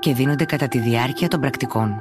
και 0.00 0.14
δίνονται 0.14 0.44
κατά 0.44 0.68
τη 0.68 0.78
διάρκεια 0.78 1.28
των 1.28 1.40
πρακτικών. 1.40 1.94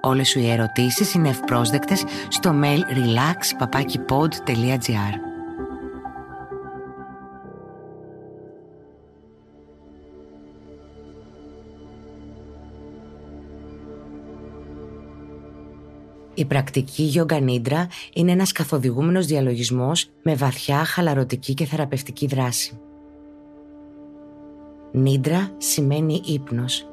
Όλες 0.00 0.28
σου 0.28 0.38
οι 0.38 0.50
ερωτήσεις 0.50 1.14
είναι 1.14 1.28
ευπρόσδεκτες 1.28 2.04
στο 2.28 2.54
mail 2.62 2.78
relax.papakipod.gr 2.78 5.14
Η 16.34 16.44
πρακτική 16.44 17.12
Yoga 17.14 17.48
Nidra 17.48 17.86
είναι 18.12 18.32
ένας 18.32 18.52
καθοδηγούμενος 18.52 19.26
διαλογισμός 19.26 20.08
με 20.22 20.34
βαθιά 20.34 20.84
χαλαρωτική 20.84 21.54
και 21.54 21.64
θεραπευτική 21.64 22.26
δράση. 22.26 22.78
Νίντρα 24.92 25.50
σημαίνει 25.58 26.22
ύπνος 26.24 26.91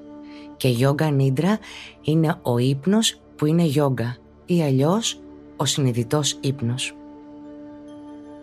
και 0.59 0.75
Yoga 0.79 1.17
Nidra 1.19 1.57
είναι 2.01 2.39
ο 2.41 2.57
ύπνος 2.57 3.21
που 3.35 3.45
είναι 3.45 3.71
yoga 3.75 4.15
ή 4.45 4.61
αλλιώς 4.61 5.19
ο 5.57 5.65
συνειδητός 5.65 6.37
ύπνος. 6.41 6.95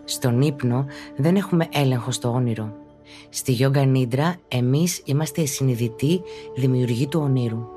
Στον 0.03 0.41
ύπνο 0.41 0.85
δεν 1.17 1.35
έχουμε 1.35 1.67
έλεγχο 1.71 2.11
στο 2.11 2.29
όνειρο. 2.29 2.75
Στη 3.29 3.57
Yoga 3.59 3.95
Nidra 3.95 4.33
εμείς 4.47 5.01
είμαστε 5.05 5.41
οι 5.41 5.45
συνειδητοί 5.45 6.21
δημιουργοί 6.55 7.07
του 7.07 7.19
ονείρου. 7.23 7.67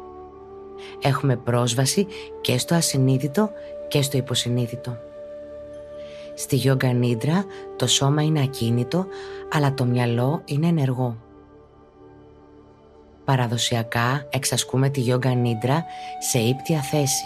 Έχουμε 1.02 1.36
πρόσβαση 1.36 2.06
και 2.40 2.58
στο 2.58 2.74
ασυνείδητο 2.74 3.50
και 3.88 4.02
στο 4.02 4.16
υποσυνείδητο. 4.16 4.96
Στη 6.34 6.60
Yoga 6.64 7.02
Nidra 7.02 7.44
το 7.76 7.86
σώμα 7.86 8.22
είναι 8.22 8.42
ακίνητο 8.42 9.06
αλλά 9.52 9.74
το 9.74 9.84
μυαλό 9.84 10.42
είναι 10.44 10.66
ενεργό. 10.66 11.16
Παραδοσιακά 13.30 14.26
εξασκούμε 14.30 14.88
τη 14.88 15.04
Yoga 15.06 15.32
Nidra 15.32 15.78
σε 16.30 16.38
ύπτια 16.38 16.80
θέση, 16.80 17.24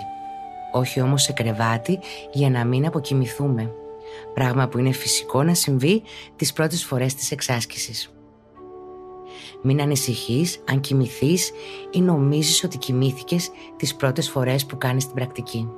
όχι 0.73 1.01
όμως 1.01 1.23
σε 1.23 1.33
κρεβάτι 1.33 1.99
για 2.33 2.51
να 2.51 2.65
μην 2.65 2.87
αποκοιμηθούμε, 2.87 3.71
πράγμα 4.35 4.69
που 4.69 4.79
είναι 4.79 4.93
φυσικό 4.93 5.43
να 5.43 5.55
συμβεί 5.55 6.03
τις 6.37 6.53
πρώτες 6.53 6.85
φορές 6.85 7.15
της 7.15 7.31
εξάσκησης. 7.31 8.13
Μην 9.63 9.81
ανησυχείς 9.81 10.63
αν 10.69 10.81
κοιμηθείς 10.81 11.51
ή 11.91 12.01
νομίζεις 12.01 12.65
ότι 12.65 12.79
κοιμήθηκες 12.79 13.51
τις 13.77 13.95
πρώτες 13.95 14.31
φορές 14.31 14.67
που 14.67 14.79
κάνεις 14.79 15.05
την 15.05 15.15
πρακτική. 15.15 15.69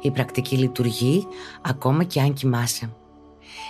Η 0.00 0.10
πρακτική 0.10 0.56
λειτουργεί 0.56 1.26
ακόμα 1.62 2.04
και 2.04 2.20
αν 2.20 2.32
κοιμάσαι. 2.32 2.90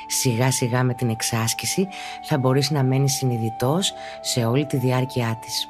Σιγά 0.06 0.50
σιγά 0.50 0.82
με 0.82 0.94
την 0.94 1.10
εξάσκηση 1.10 1.88
θα 2.28 2.38
μπορείς 2.38 2.70
να 2.70 2.82
μένεις 2.82 3.12
συνειδητός 3.12 3.92
σε 4.20 4.44
όλη 4.44 4.66
τη 4.66 4.76
διάρκεια 4.76 5.38
της. 5.40 5.68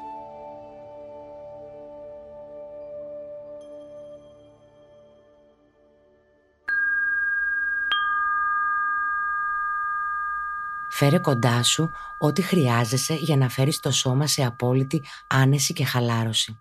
Φέρε 10.89 11.19
κοντά 11.19 11.63
σου 11.63 11.91
ό,τι 12.19 12.41
χρειάζεσαι 12.41 13.13
για 13.13 13.37
να 13.37 13.49
φέρεις 13.49 13.79
το 13.79 13.91
σώμα 13.91 14.27
σε 14.27 14.45
απόλυτη 14.45 15.03
άνεση 15.27 15.73
και 15.73 15.85
χαλάρωση. 15.85 16.59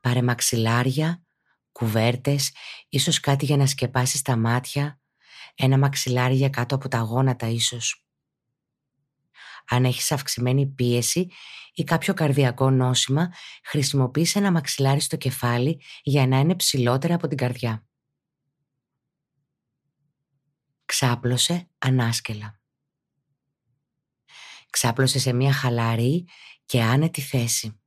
Πάρε 0.00 0.22
μαξιλάρια, 0.22 1.22
κουβέρτες, 1.72 2.52
ίσως 2.88 3.20
κάτι 3.20 3.44
για 3.44 3.56
να 3.56 3.66
σκεπάσεις 3.66 4.22
τα 4.22 4.36
μάτια, 4.36 5.00
ένα 5.54 5.78
μαξιλάρι 5.78 6.34
για 6.34 6.48
κάτω 6.48 6.74
από 6.74 6.88
τα 6.88 6.98
γόνατα 6.98 7.46
ίσως. 7.46 8.04
Αν 9.68 9.84
έχεις 9.84 10.12
αυξημένη 10.12 10.66
πίεση 10.66 11.30
ή 11.74 11.84
κάποιο 11.84 12.14
καρδιακό 12.14 12.70
νόσημα, 12.70 13.32
χρησιμοποίησε 13.64 14.38
ένα 14.38 14.50
μαξιλάρι 14.50 15.00
στο 15.00 15.16
κεφάλι 15.16 15.82
για 16.02 16.26
να 16.26 16.38
είναι 16.38 16.54
ψηλότερα 16.54 17.14
από 17.14 17.28
την 17.28 17.36
καρδιά. 17.36 17.86
Ξάπλωσε 20.84 21.68
ανάσκελα. 21.78 22.60
Ξάπλωσε 24.70 25.18
σε 25.18 25.32
μια 25.32 25.52
χαλαρή 25.52 26.28
και 26.64 26.82
άνετη 26.82 27.20
θέση. 27.20 27.78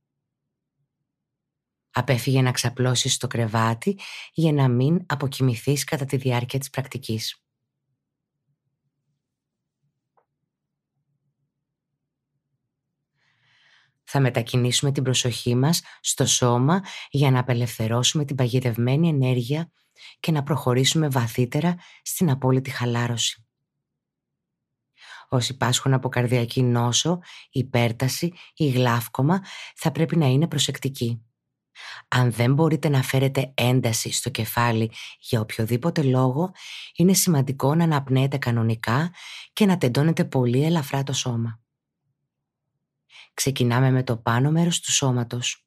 Απέφυγε 1.90 2.42
να 2.42 2.52
ξαπλώσεις 2.52 3.14
στο 3.14 3.26
κρεβάτι 3.26 3.98
για 4.32 4.52
να 4.52 4.68
μην 4.68 5.04
αποκοιμηθείς 5.06 5.84
κατά 5.84 6.04
τη 6.04 6.16
διάρκεια 6.16 6.58
της 6.58 6.70
πρακτικής. 6.70 7.47
Θα 14.10 14.20
μετακινήσουμε 14.20 14.92
την 14.92 15.02
προσοχή 15.02 15.54
μας 15.54 15.82
στο 16.00 16.26
σώμα 16.26 16.82
για 17.10 17.30
να 17.30 17.38
απελευθερώσουμε 17.38 18.24
την 18.24 18.36
παγιδευμένη 18.36 19.08
ενέργεια 19.08 19.72
και 20.20 20.32
να 20.32 20.42
προχωρήσουμε 20.42 21.08
βαθύτερα 21.08 21.76
στην 22.02 22.30
απόλυτη 22.30 22.70
χαλάρωση. 22.70 23.46
Όσοι 25.28 25.56
πάσχουν 25.56 25.94
από 25.94 26.08
καρδιακή 26.08 26.62
νόσο, 26.62 27.18
υπέρταση 27.50 28.32
ή 28.56 28.68
γλάφκομα 28.68 29.42
θα 29.76 29.92
πρέπει 29.92 30.16
να 30.16 30.26
είναι 30.26 30.48
προσεκτικοί. 30.48 31.22
Αν 32.08 32.32
δεν 32.32 32.54
μπορείτε 32.54 32.88
να 32.88 33.02
φέρετε 33.02 33.52
ένταση 33.54 34.12
στο 34.12 34.30
κεφάλι 34.30 34.90
για 35.20 35.40
οποιοδήποτε 35.40 36.02
λόγο, 36.02 36.52
είναι 36.96 37.14
σημαντικό 37.14 37.74
να 37.74 37.84
αναπνέετε 37.84 38.38
κανονικά 38.38 39.12
και 39.52 39.66
να 39.66 39.78
τεντώνετε 39.78 40.24
πολύ 40.24 40.64
ελαφρά 40.64 41.02
το 41.02 41.12
σώμα. 41.12 41.60
Ξεκινάμε 43.38 43.90
με 43.90 44.02
το 44.02 44.16
πάνω 44.16 44.50
μέρος 44.50 44.80
του 44.80 44.92
σώματος. 44.92 45.66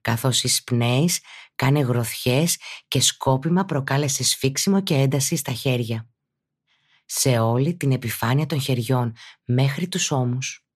Καθώς 0.00 0.42
εισπνέεις, 0.42 1.20
κάνε 1.54 1.80
γροθιές 1.80 2.58
και 2.88 3.00
σκόπιμα 3.00 3.64
προκάλεσε 3.64 4.24
σφίξιμο 4.24 4.82
και 4.82 4.94
ένταση 4.94 5.36
στα 5.36 5.52
χέρια 5.52 6.08
σε 7.04 7.38
όλη 7.38 7.76
την 7.76 7.92
επιφάνεια 7.92 8.46
των 8.46 8.60
χεριών 8.60 9.16
μέχρι 9.44 9.88
τους 9.88 10.10
ώμους. 10.10 10.66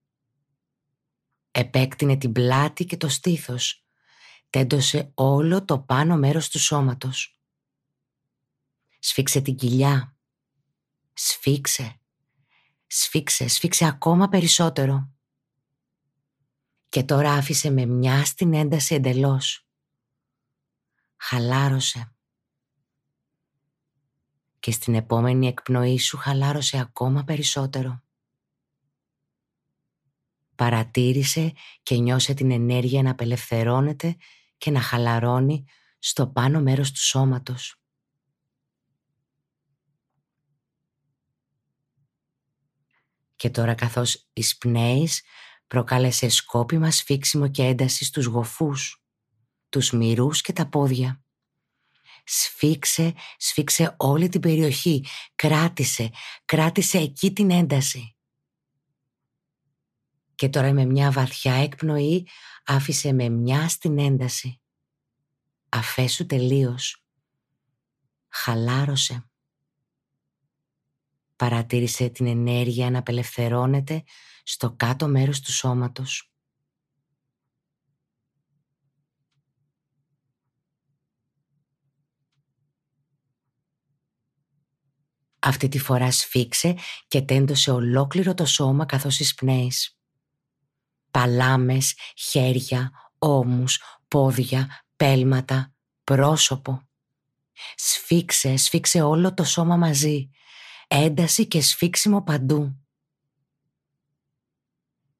Επέκτηνε 1.51 2.17
την 2.17 2.31
πλάτη 2.31 2.85
και 2.85 2.97
το 2.97 3.09
στήθος. 3.09 3.85
Τέντωσε 4.49 5.11
όλο 5.13 5.65
το 5.65 5.79
πάνω 5.79 6.17
μέρος 6.17 6.49
του 6.49 6.59
σώματος. 6.59 7.41
Σφίξε 8.99 9.41
την 9.41 9.55
κοιλιά. 9.55 10.17
Σφίξε. 11.13 11.99
Σφίξε, 12.87 13.47
σφίξε 13.47 13.85
ακόμα 13.85 14.27
περισσότερο. 14.27 15.16
Και 16.89 17.03
τώρα 17.03 17.33
άφησε 17.33 17.69
με 17.69 17.85
μια 17.85 18.25
στην 18.25 18.53
ένταση 18.53 18.95
εντελώς. 18.95 19.67
Χαλάρωσε 21.17 22.11
και 24.59 24.71
στην 24.71 24.95
επόμενη 24.95 25.47
εκπνοή 25.47 25.99
σου 25.99 26.17
χαλάρωσε 26.17 26.79
ακόμα 26.79 27.23
περισσότερο. 27.23 28.01
Παρατήρησε 30.55 31.53
και 31.83 31.95
νιώσε 31.95 32.33
την 32.33 32.51
ενέργεια 32.51 33.01
να 33.01 33.11
απελευθερώνεται 33.11 34.17
και 34.57 34.71
να 34.71 34.81
χαλαρώνει 34.81 35.65
στο 35.99 36.27
πάνω 36.27 36.61
μέρος 36.61 36.91
του 36.91 37.01
σώματος. 37.01 37.81
Και 43.35 43.49
τώρα 43.49 43.73
καθώς 43.73 44.27
εισπνέεις 44.33 45.21
προκάλεσε 45.67 46.29
σκόπιμα 46.29 46.91
σφίξιμο 46.91 47.47
και 47.47 47.63
ένταση 47.63 48.05
στους 48.05 48.25
γοφούς, 48.25 49.03
τους 49.69 49.91
μυρούς 49.91 50.41
και 50.41 50.53
τα 50.53 50.67
πόδια. 50.69 51.21
Σφίξε, 52.23 53.13
σφίξε 53.37 53.95
όλη 53.97 54.29
την 54.29 54.41
περιοχή. 54.41 55.05
Κράτησε, 55.35 56.11
κράτησε 56.45 56.97
εκεί 56.97 57.33
την 57.33 57.51
ένταση. 57.51 58.15
Και 60.35 60.49
τώρα 60.49 60.73
με 60.73 60.85
μια 60.85 61.11
βαθιά 61.11 61.53
εκπνοή 61.53 62.27
άφησε 62.65 63.13
με 63.13 63.29
μια 63.29 63.69
στην 63.69 63.99
ένταση. 63.99 64.61
Αφέσου 65.69 66.25
τελείως. 66.25 67.05
Χαλάρωσε. 68.27 69.26
Παρατήρησε 71.37 72.09
την 72.09 72.27
ενέργεια 72.27 72.89
να 72.89 72.99
απελευθερώνεται 72.99 74.03
στο 74.43 74.73
κάτω 74.77 75.07
μέρος 75.07 75.41
του 75.41 75.51
σώματος. 75.51 76.31
Αυτή 85.39 85.67
τη 85.67 85.79
φορά 85.79 86.11
σφίξε 86.11 86.75
και 87.07 87.21
τέντωσε 87.21 87.71
ολόκληρο 87.71 88.33
το 88.33 88.45
σώμα 88.45 88.85
καθώς 88.85 89.19
εισπνέεις. 89.19 89.99
Παλάμες, 91.11 91.95
χέρια, 92.15 92.91
ώμους, 93.17 93.81
πόδια, 94.07 94.85
πέλματα, 94.95 95.73
πρόσωπο. 96.03 96.81
Σφίξε, 97.75 98.57
σφίξε 98.57 99.01
όλο 99.01 99.33
το 99.33 99.43
σώμα 99.43 99.75
μαζί, 99.75 100.29
Ένταση 100.87 101.47
και 101.47 101.61
σφίξιμο 101.61 102.23
παντού. 102.23 102.85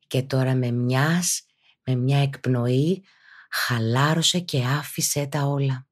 Και 0.07 0.23
τώρα 0.23 0.55
με 0.55 0.71
μιας, 0.71 1.45
με 1.83 1.95
μια 1.95 2.17
εκπνοή, 2.17 3.03
χαλάρωσε 3.49 4.39
και 4.39 4.65
άφησε 4.65 5.27
τα 5.27 5.41
όλα. 5.41 5.87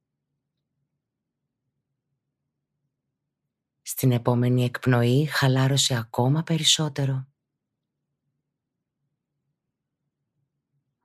Στην 3.81 4.11
επόμενη 4.11 4.63
εκπνοή 4.63 5.25
χαλάρωσε 5.25 5.95
ακόμα 5.95 6.43
περισσότερο. 6.43 7.27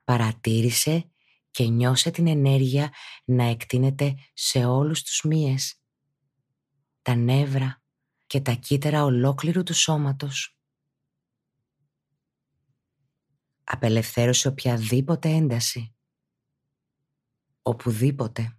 Παρατήρησε 0.05 1.11
και 1.51 1.65
νιώσε 1.65 2.11
την 2.11 2.27
ενέργεια 2.27 2.93
να 3.25 3.45
εκτείνεται 3.45 4.15
σε 4.33 4.65
όλους 4.65 5.03
τους 5.03 5.23
μύες, 5.23 5.81
τα 7.03 7.15
νεύρα 7.15 7.80
και 8.31 8.41
τα 8.41 8.53
κύτταρα 8.53 9.05
ολόκληρου 9.05 9.63
του 9.63 9.75
σώματος. 9.75 10.59
Απελευθέρωσε 13.65 14.49
οποιαδήποτε 14.49 15.29
ένταση, 15.29 15.95
οπουδήποτε. 17.63 18.59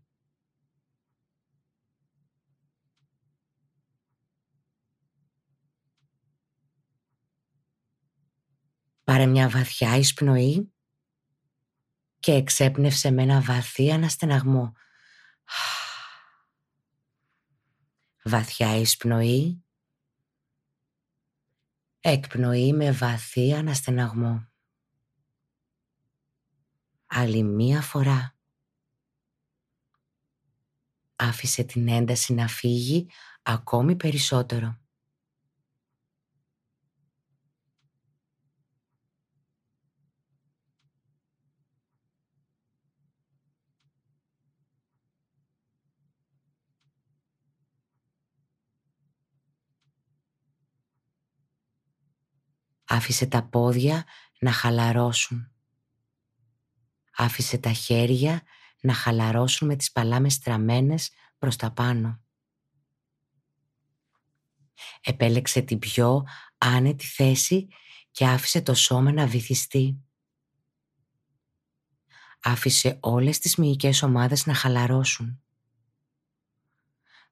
Πάρε 9.04 9.26
μια 9.26 9.50
βαθιά 9.50 9.96
εισπνοή 9.96 10.74
και 12.20 12.32
εξέπνευσε 12.32 13.12
με 13.12 13.22
ένα 13.22 13.42
βαθύ 13.42 13.92
αναστεναγμό. 13.92 14.74
Βαθιά 18.24 18.76
εισπνοή, 18.76 19.64
εκπνοή 22.00 22.74
με 22.74 22.92
βαθύ 22.92 23.54
αναστεναγμό. 23.54 24.48
Άλλη 27.06 27.44
μία 27.44 27.82
φορά. 27.82 28.36
Άφησε 31.16 31.64
την 31.64 31.88
ένταση 31.88 32.34
να 32.34 32.48
φύγει 32.48 33.10
ακόμη 33.42 33.96
περισσότερο. 33.96 34.81
Άφησε 52.94 53.26
τα 53.26 53.44
πόδια 53.44 54.06
να 54.40 54.52
χαλαρώσουν. 54.52 55.52
Άφησε 57.16 57.58
τα 57.58 57.72
χέρια 57.72 58.42
να 58.82 58.94
χαλαρώσουν 58.94 59.68
με 59.68 59.76
τις 59.76 59.92
παλάμες 59.92 60.34
στραμμένες 60.34 61.12
προς 61.38 61.56
τα 61.56 61.72
πάνω. 61.72 62.22
Επέλεξε 65.02 65.62
την 65.62 65.80
πιο 65.80 66.24
άνετη 66.58 67.06
θέση 67.06 67.68
και 68.12 68.28
άφησε 68.28 68.62
το 68.62 68.74
σώμα 68.74 69.12
να 69.12 69.28
βυθιστεί. 69.28 70.04
Άφησε 72.42 72.98
όλες 73.02 73.40
τις 73.40 73.56
μυϊκές 73.56 74.04
ομάδες 74.04 74.46
να 74.46 74.54
χαλαρώσουν. 74.54 75.42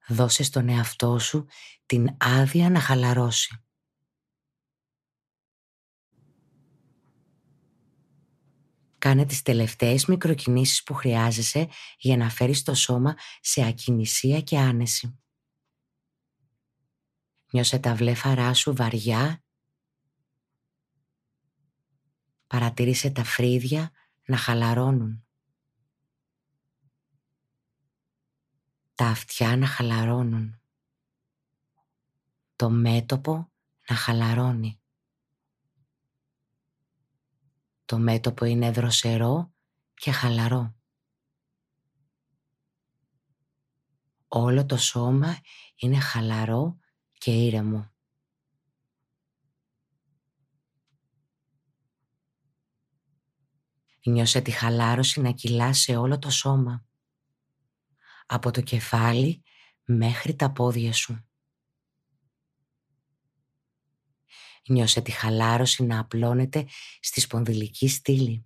Δώσε 0.08 0.42
στον 0.42 0.68
εαυτό 0.68 1.18
σου 1.18 1.46
την 1.86 2.16
άδεια 2.18 2.70
να 2.70 2.80
χαλαρώσει. 2.80 3.64
Κάνε 9.00 9.26
τις 9.26 9.42
τελευταίες 9.42 10.06
μικροκινήσεις 10.06 10.82
που 10.82 10.94
χρειάζεσαι 10.94 11.68
για 11.98 12.16
να 12.16 12.30
φέρεις 12.30 12.62
το 12.62 12.74
σώμα 12.74 13.16
σε 13.40 13.66
ακινησία 13.66 14.40
και 14.40 14.58
άνεση. 14.58 15.18
Νιώσε 17.52 17.78
τα 17.78 17.94
βλέφαρά 17.94 18.54
σου 18.54 18.74
βαριά. 18.74 19.44
Παρατήρησε 22.46 23.10
τα 23.10 23.24
φρύδια 23.24 23.90
να 24.26 24.36
χαλαρώνουν. 24.36 25.26
Τα 28.94 29.06
αυτιά 29.06 29.56
να 29.56 29.66
χαλαρώνουν. 29.66 30.60
Το 32.56 32.70
μέτωπο 32.70 33.52
να 33.88 33.96
χαλαρώνει. 33.96 34.79
Το 37.90 37.98
μέτωπο 37.98 38.44
είναι 38.44 38.70
δροσερό 38.70 39.54
και 39.94 40.10
χαλαρό. 40.10 40.74
Όλο 44.28 44.66
το 44.66 44.76
σώμα 44.76 45.40
είναι 45.76 46.00
χαλαρό 46.00 46.78
και 47.18 47.30
ήρεμο. 47.30 47.92
Νιώσε 54.04 54.40
τη 54.40 54.50
χαλάρωση 54.50 55.20
να 55.20 55.32
κυλά 55.32 55.72
σε 55.72 55.96
όλο 55.96 56.18
το 56.18 56.30
σώμα. 56.30 56.86
Από 58.26 58.50
το 58.50 58.60
κεφάλι 58.60 59.42
μέχρι 59.84 60.36
τα 60.36 60.52
πόδια 60.52 60.92
σου. 60.92 61.29
Νιώσε 64.70 65.00
τη 65.00 65.10
χαλάρωση 65.10 65.84
να 65.84 65.98
απλώνεται 65.98 66.68
στη 67.00 67.20
σπονδυλική 67.20 67.88
στήλη. 67.88 68.44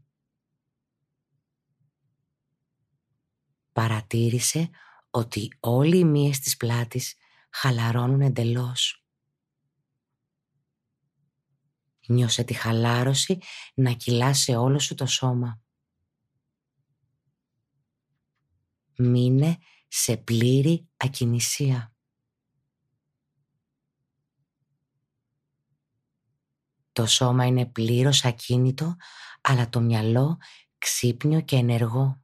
Παρατήρησε 3.73 4.71
ότι 5.11 5.57
όλοι 5.61 5.99
οι 5.99 6.05
μύες 6.05 6.39
της 6.39 6.57
πλάτης 6.57 7.15
χαλαρώνουν 7.51 8.21
εντελώς. 8.21 9.05
Νιώσε 12.07 12.45
τη 12.45 12.55
χαλάρωση 12.55 13.39
να 13.75 13.93
κυλά 13.93 14.35
σε 14.35 14.57
όλο 14.57 14.79
σου 14.79 14.95
το 14.95 15.07
σώμα. 15.07 15.63
Μείνε 18.97 19.59
σε 19.89 20.17
πλήρη 20.17 20.89
ακινησία. 20.97 21.94
Το 26.95 27.07
σώμα 27.07 27.47
είναι 27.47 27.67
πλήρως 27.67 28.25
ακίνητο, 28.25 28.97
αλλά 29.41 29.69
το 29.69 29.81
μυαλό 29.81 30.39
ξύπνιο 30.79 31.41
και 31.41 31.57
ενεργό. 31.57 32.23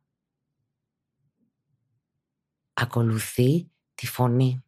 Ακολουθεί 2.72 3.70
τη 3.94 4.06
φωνή. 4.06 4.64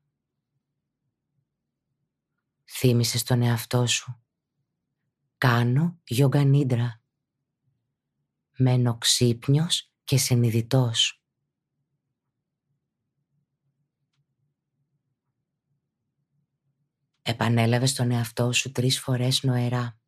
Θύμησε 2.64 3.18
στον 3.18 3.42
εαυτό 3.42 3.86
σου. 3.86 4.22
Κάνω 5.38 6.00
γιόγκα 6.04 6.44
νίντρα. 6.44 7.02
Μένω 8.56 8.98
ξύπνιος 8.98 9.92
και 10.04 10.16
συνειδητός. 10.16 11.21
Επανέλαβες 17.22 17.90
στον 17.90 18.10
εαυτό 18.10 18.52
σου 18.52 18.72
τρεις 18.72 19.00
φορές 19.00 19.42
νοερά. 19.42 19.98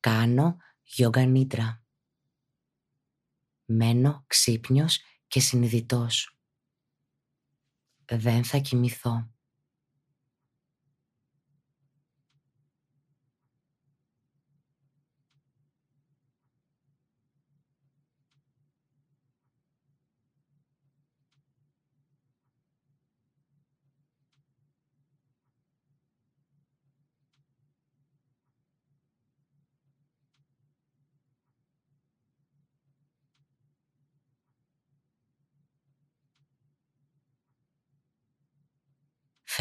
Κάνω 0.00 0.56
γιόγκα 0.82 1.24
νίτρα. 1.24 1.82
Μένω 3.64 4.24
ξύπνιος 4.26 5.00
και 5.28 5.40
συνειδητός. 5.40 6.38
Δεν 8.04 8.44
θα 8.44 8.58
κοιμηθώ. 8.58 9.30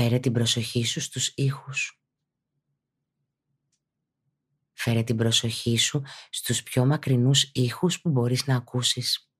Φέρε 0.08 0.20
την 0.20 0.34
προσοχή 0.34 0.86
σου 0.86 1.00
στους 1.02 1.32
ήχους. 1.36 2.02
Φέρε 4.74 5.04
την 5.04 5.18
προσοχή 5.18 5.78
σου 5.78 6.04
στους 6.30 6.64
πιο 6.64 6.86
μακρινούς 6.86 7.52
ήχους 7.54 8.02
που 8.02 8.10
μπορείς 8.10 8.46
να 8.46 8.56
ακούσεις. 8.56 9.32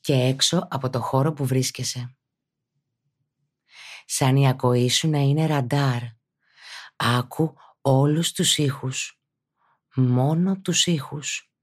Και 0.00 0.12
έξω 0.12 0.66
από 0.70 0.90
το 0.90 1.00
χώρο 1.00 1.32
που 1.32 1.46
βρίσκεσαι. 1.46 2.16
Σαν 4.04 4.36
η 4.36 4.48
ακοή 4.48 4.88
σου 4.88 5.08
να 5.08 5.18
είναι 5.18 5.46
ραντάρ. 5.46 6.02
Άκου 6.96 7.54
όλους 7.80 8.32
τους 8.32 8.58
ήχους. 8.58 9.20
Μόνο 9.94 10.60
τους 10.60 10.86
ήχους. 10.86 11.53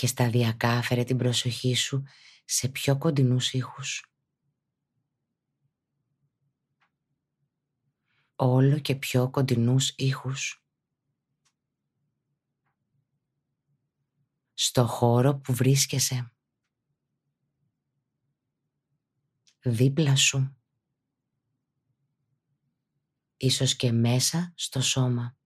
Και 0.00 0.06
σταδιακά 0.06 0.82
φέρε 0.82 1.04
την 1.04 1.16
προσοχή 1.16 1.74
σου 1.74 2.02
σε 2.44 2.68
πιο 2.68 2.98
κοντινούς 2.98 3.52
ήχους. 3.52 4.12
Όλο 8.34 8.78
και 8.78 8.94
πιο 8.94 9.30
κοντινούς 9.30 9.94
ήχους. 9.96 10.64
Στο 14.54 14.86
χώρο 14.86 15.36
που 15.36 15.54
βρίσκεσαι. 15.54 16.32
Δίπλα 19.60 20.16
σου. 20.16 20.56
Ίσως 23.36 23.76
και 23.76 23.92
μέσα 23.92 24.52
στο 24.56 24.80
σώμα. 24.80 25.39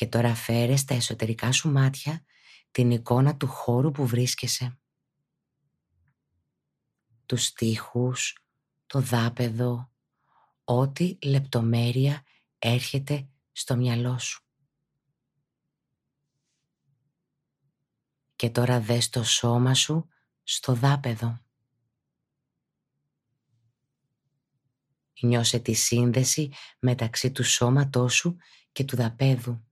Και 0.00 0.06
τώρα 0.06 0.34
φέρες 0.34 0.80
στα 0.80 0.94
εσωτερικά 0.94 1.52
σου 1.52 1.70
μάτια 1.70 2.24
την 2.70 2.90
εικόνα 2.90 3.36
του 3.36 3.46
χώρου 3.46 3.90
που 3.90 4.06
βρίσκεσαι. 4.06 4.78
Τους 7.26 7.44
στίχους, 7.44 8.38
το 8.86 9.00
δάπεδο, 9.00 9.92
ό,τι 10.64 11.18
λεπτομέρεια 11.22 12.22
έρχεται 12.58 13.28
στο 13.52 13.76
μυαλό 13.76 14.18
σου. 14.18 14.44
Και 18.36 18.50
τώρα 18.50 18.80
δες 18.80 19.08
το 19.08 19.22
σώμα 19.24 19.74
σου 19.74 20.08
στο 20.42 20.74
δάπεδο. 20.74 21.40
Νιώσε 25.20 25.58
τη 25.58 25.72
σύνδεση 25.72 26.52
μεταξύ 26.78 27.32
του 27.32 27.44
σώματός 27.44 28.14
σου 28.14 28.36
και 28.72 28.84
του 28.84 28.96
δαπέδου. 28.96 29.69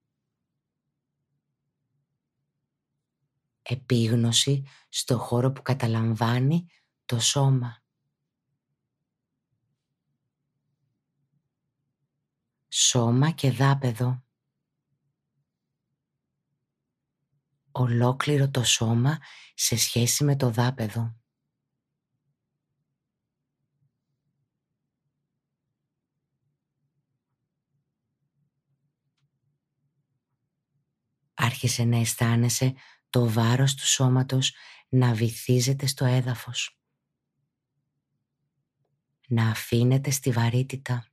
Επίγνωση 3.69 4.65
στο 4.89 5.19
χώρο 5.19 5.53
που 5.53 5.63
καταλαμβάνει 5.63 6.67
το 7.05 7.21
σώμα. 7.21 7.83
Σώμα 12.69 13.31
και 13.31 13.51
δάπεδο. 13.51 14.23
Ολόκληρο 17.71 18.51
το 18.51 18.65
σώμα 18.65 19.19
σε 19.55 19.77
σχέση 19.77 20.25
με 20.25 20.37
το 20.37 20.51
δάπεδο. 20.51 21.17
Άρχισε 31.35 31.85
να 31.85 31.97
αισθάνεσαι 31.99 32.75
το 33.11 33.31
βάρος 33.31 33.75
του 33.75 33.87
σώματος 33.87 34.55
να 34.89 35.15
βυθίζεται 35.15 35.87
στο 35.87 36.05
έδαφος. 36.05 36.81
Να 39.29 39.51
αφήνεται 39.51 40.11
στη 40.11 40.31
βαρύτητα. 40.31 41.07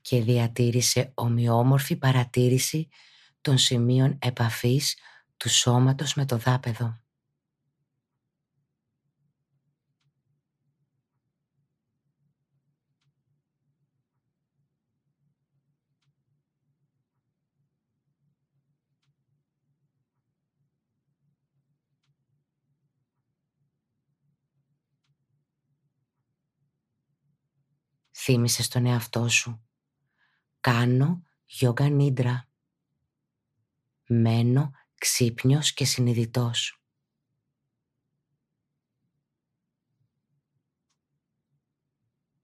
Και 0.00 0.22
διατήρησε 0.22 1.12
ομοιόμορφη 1.14 1.96
παρατήρηση 1.96 2.88
των 3.40 3.58
σημείων 3.58 4.18
επαφής 4.20 4.96
του 5.36 5.48
σώματος 5.48 6.14
με 6.14 6.26
το 6.26 6.36
δάπεδο. 6.36 7.00
Θύμησε 28.30 28.62
στον 28.62 28.86
εαυτό 28.86 29.28
σου. 29.28 29.62
Κάνω 30.60 31.22
γιόγκα 31.46 31.88
νίντρα. 31.88 32.48
Μένω 34.06 34.70
ξύπνιος 34.94 35.72
και 35.72 35.84
συνειδητός. 35.84 36.82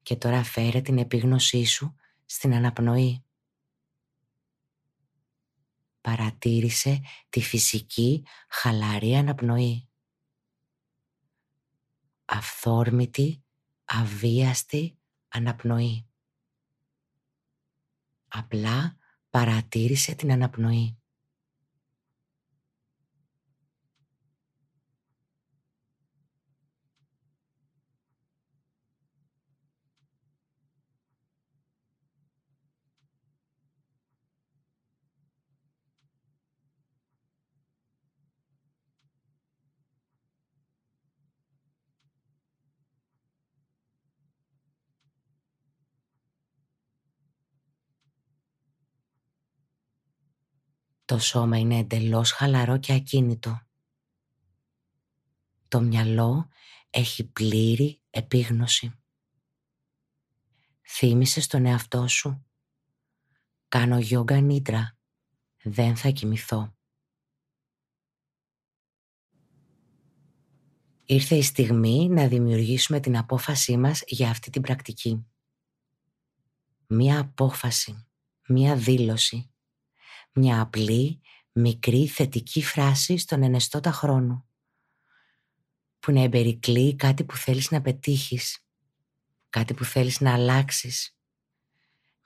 Και 0.02 0.16
τώρα 0.16 0.42
φέρε 0.42 0.80
την 0.80 0.98
επίγνωσή 0.98 1.64
σου 1.64 1.96
στην 2.24 2.54
αναπνοή. 2.54 3.24
Παρατήρησε 6.00 7.00
τη 7.28 7.40
φυσική 7.40 8.26
χαλαρή 8.48 9.14
αναπνοή. 9.14 9.88
Αυθόρμητη, 12.24 13.44
αβίαστη 13.84 14.95
αναπνοή. 15.36 16.06
Απλά 18.28 18.96
παρατήρησε 19.30 20.14
την 20.14 20.32
αναπνοή. 20.32 20.98
Το 51.06 51.18
σώμα 51.18 51.58
είναι 51.58 51.78
εντελώς 51.78 52.32
χαλαρό 52.32 52.78
και 52.78 52.92
ακίνητο. 52.92 53.60
Το 55.68 55.80
μυαλό 55.80 56.48
έχει 56.90 57.24
πλήρη 57.24 58.00
επίγνωση. 58.10 58.98
Θύμησε 60.82 61.40
στον 61.40 61.66
εαυτό 61.66 62.08
σου. 62.08 62.46
Κάνω 63.68 63.98
γιόγκα 63.98 64.40
νίτρα. 64.40 64.98
Δεν 65.62 65.96
θα 65.96 66.08
κοιμηθώ. 66.10 66.76
Ήρθε 71.04 71.34
η 71.34 71.42
στιγμή 71.42 72.08
να 72.08 72.28
δημιουργήσουμε 72.28 73.00
την 73.00 73.16
απόφασή 73.16 73.76
μας 73.76 74.02
για 74.06 74.30
αυτή 74.30 74.50
την 74.50 74.62
πρακτική. 74.62 75.26
Μία 76.86 77.20
απόφαση, 77.20 78.06
μία 78.46 78.76
δήλωση 78.76 79.50
μια 80.38 80.60
απλή, 80.60 81.20
μικρή, 81.52 82.06
θετική 82.06 82.62
φράση 82.62 83.16
στον 83.16 83.42
ενεστώτα 83.42 83.92
χρόνο 83.92 84.46
που 85.98 86.12
να 86.12 86.22
εμπερικλεί 86.22 86.96
κάτι 86.96 87.24
που 87.24 87.36
θέλεις 87.36 87.70
να 87.70 87.80
πετύχεις, 87.80 88.66
κάτι 89.50 89.74
που 89.74 89.84
θέλεις 89.84 90.20
να 90.20 90.32
αλλάξεις. 90.32 91.16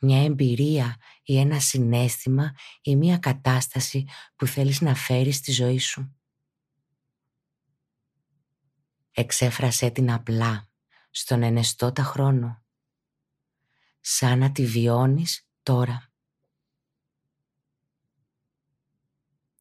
μια 0.00 0.24
εμπειρία 0.24 0.96
ή 1.22 1.38
ένα 1.38 1.60
συνέστημα 1.60 2.54
ή 2.82 2.96
μια 2.96 3.18
κατάσταση 3.18 4.06
που 4.36 4.46
θέλεις 4.46 4.80
να 4.80 4.94
φέρεις 4.94 5.36
στη 5.36 5.52
ζωή 5.52 5.78
σου. 5.78 6.16
Εξέφρασέ 9.10 9.90
την 9.90 10.10
απλά, 10.12 10.68
στον 11.10 11.42
ενεστώτα 11.42 12.02
χρόνο, 12.02 12.64
σαν 14.00 14.38
να 14.38 14.52
τη 14.52 14.66
βιώνεις 14.66 15.48
τώρα. 15.62 16.09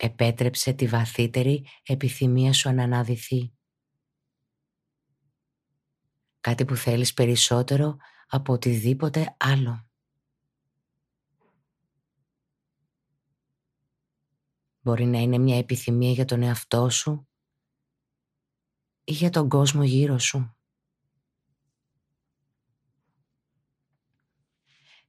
Επέτρεψε 0.01 0.73
τη 0.73 0.87
βαθύτερη 0.87 1.65
επιθυμία 1.83 2.53
σου 2.53 2.73
να 2.73 2.83
αναδυθεί. 2.83 3.53
Κάτι 6.39 6.65
που 6.65 6.75
θέλεις 6.75 7.13
περισσότερο 7.13 7.97
από 8.27 8.53
οτιδήποτε 8.53 9.35
άλλο. 9.39 9.89
Μπορεί 14.79 15.05
να 15.05 15.19
είναι 15.19 15.37
μια 15.37 15.57
επιθυμία 15.57 16.11
για 16.11 16.25
τον 16.25 16.41
εαυτό 16.41 16.89
σου 16.89 17.27
ή 19.03 19.11
για 19.11 19.29
τον 19.29 19.49
κόσμο 19.49 19.83
γύρω 19.83 20.19
σου. 20.19 20.57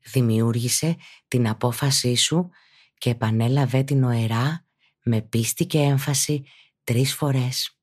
Δημιούργησε 0.00 0.96
την 1.28 1.48
απόφασή 1.48 2.14
σου 2.14 2.50
και 2.98 3.10
επανέλαβε 3.10 3.82
την 3.82 4.04
οερά 4.04 4.64
με 5.10 5.22
πίστη 5.22 5.66
και 5.66 5.78
έμφαση 5.78 6.42
τρεις 6.84 7.14
φορές. 7.14 7.79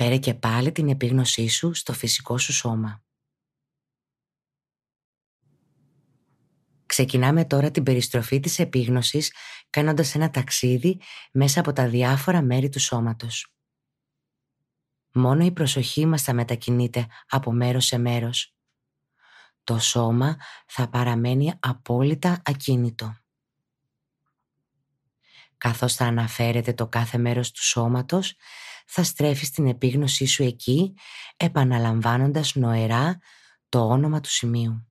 Φέρε 0.00 0.18
και 0.18 0.34
πάλι 0.34 0.72
την 0.72 0.88
επίγνωσή 0.88 1.48
σου 1.48 1.74
στο 1.74 1.92
φυσικό 1.92 2.38
σου 2.38 2.52
σώμα. 2.52 3.02
Ξεκινάμε 6.86 7.44
τώρα 7.44 7.70
την 7.70 7.82
περιστροφή 7.82 8.40
της 8.40 8.58
επίγνωσης 8.58 9.32
κάνοντας 9.70 10.14
ένα 10.14 10.30
ταξίδι 10.30 11.00
μέσα 11.32 11.60
από 11.60 11.72
τα 11.72 11.88
διάφορα 11.88 12.42
μέρη 12.42 12.68
του 12.68 12.80
σώματος. 12.80 13.54
Μόνο 15.12 15.44
η 15.44 15.52
προσοχή 15.52 16.06
μας 16.06 16.22
θα 16.22 16.32
μετακινείται 16.32 17.06
από 17.28 17.52
μέρος 17.52 17.84
σε 17.84 17.98
μέρος. 17.98 18.56
Το 19.64 19.78
σώμα 19.78 20.36
θα 20.66 20.88
παραμένει 20.88 21.54
απόλυτα 21.60 22.42
ακίνητο. 22.44 23.16
Καθώς 25.56 25.94
θα 25.94 26.04
αναφέρεται 26.04 26.72
το 26.72 26.88
κάθε 26.88 27.18
μέρος 27.18 27.50
του 27.50 27.62
σώματος, 27.62 28.36
θα 28.90 29.02
στρέφεις 29.02 29.50
την 29.50 29.66
επίγνωσή 29.66 30.26
σου 30.26 30.42
εκεί, 30.42 30.94
επαναλαμβάνοντας 31.36 32.54
νοερά 32.54 33.18
το 33.68 33.88
όνομα 33.88 34.20
του 34.20 34.28
σημείου. 34.30 34.88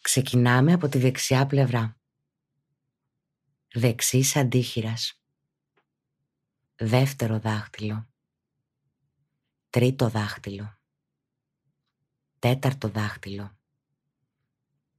Ξεκινάμε 0.00 0.72
από 0.72 0.88
τη 0.88 0.98
δεξιά 0.98 1.46
πλευρά. 1.46 1.98
Δεξής 3.72 4.36
αντίχειρας. 4.36 5.20
Δεύτερο 6.76 7.38
δάχτυλο. 7.38 8.08
Τρίτο 9.70 10.08
δάχτυλο. 10.08 10.78
Τέταρτο 12.38 12.88
δάχτυλο. 12.88 13.58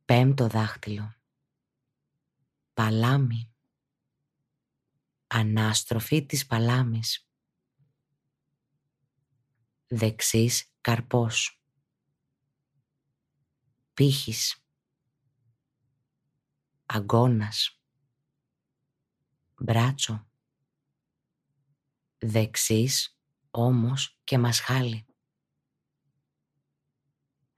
Πέμπτο 0.06 0.48
δάχτυλο. 0.48 1.16
Παλάμι 2.74 3.57
ανάστροφη 5.28 6.26
της 6.26 6.46
παλάμης. 6.46 7.30
Δεξής 9.88 10.72
καρπός. 10.82 11.62
Πύχης. 13.94 14.64
Αγκώνας. 16.86 17.82
Μπράτσο. 19.62 20.28
Δεξής 22.18 23.20
όμως 23.50 24.20
και 24.24 24.38
μασχάλη. 24.38 25.06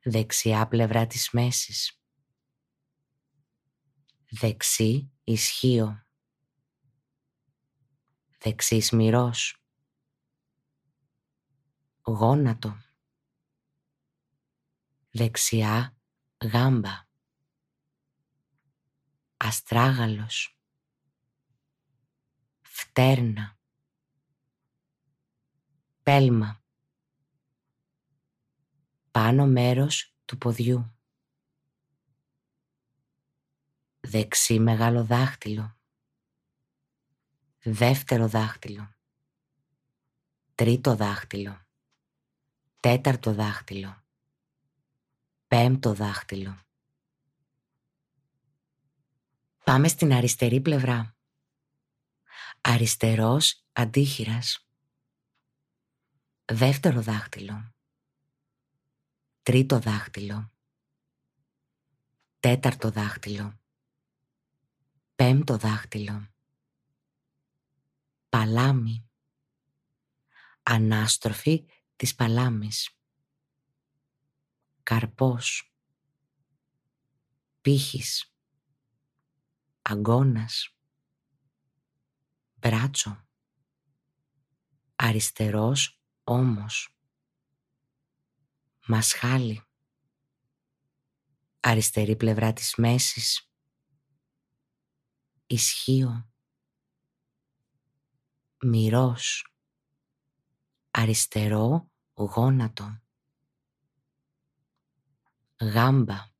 Δεξιά 0.03 0.67
πλευρά 0.67 1.07
της 1.07 1.29
μέσης. 1.31 2.01
Δεξί 4.29 5.11
ισχύω 5.23 6.08
δεξής 8.41 8.91
μυρός, 8.91 9.63
γόνατο, 12.01 12.77
δεξιά 15.11 15.97
γάμπα, 16.45 17.07
αστράγαλος, 19.37 20.57
φτέρνα, 22.61 23.57
πέλμα, 26.03 26.63
πάνω 29.11 29.47
μέρος 29.47 30.15
του 30.25 30.37
ποδιού, 30.37 30.95
δεξί 33.99 34.59
μεγάλο 34.59 35.05
δάχτυλο, 35.05 35.78
δεύτερο 37.63 38.27
δάχτυλο, 38.27 38.93
τρίτο 40.55 40.95
δάχτυλο, 40.95 41.61
τέταρτο 42.79 43.33
δάχτυλο, 43.33 44.03
πέμπτο 45.47 45.93
δάχτυλο. 45.93 46.57
Πάμε 49.63 49.87
στην 49.87 50.13
αριστερή 50.13 50.61
πλευρά. 50.61 51.15
Αριστερός 52.61 53.65
αντίχειρας. 53.71 54.67
Δεύτερο 56.45 57.01
δάχτυλο. 57.01 57.73
Τρίτο 59.41 59.79
δάχτυλο. 59.79 60.51
Τέταρτο 62.39 62.91
δάχτυλο. 62.91 63.59
Πέμπτο 65.15 65.57
δάχτυλο 65.57 66.29
παλάμη, 68.29 69.09
ανάστροφη 70.63 71.65
της 71.95 72.15
παλάμης, 72.15 72.99
καρπός, 74.83 75.73
πύχης, 77.61 78.33
αγκώνας, 79.81 80.75
μπράτσο, 82.55 83.27
αριστερός 84.95 86.01
όμως, 86.23 86.95
μασχάλι, 88.87 89.63
αριστερή 91.59 92.15
πλευρά 92.15 92.53
της 92.53 92.75
μέσης, 92.75 93.51
ισχύω, 95.47 96.28
μυρός, 98.61 99.53
αριστερό 100.91 101.91
γόνατο, 102.13 103.01
γάμπα, 105.59 106.31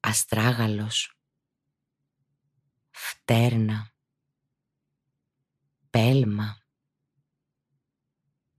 αστράγαλος, 0.00 1.18
φτέρνα, 2.90 3.92
πέλμα, 5.90 6.58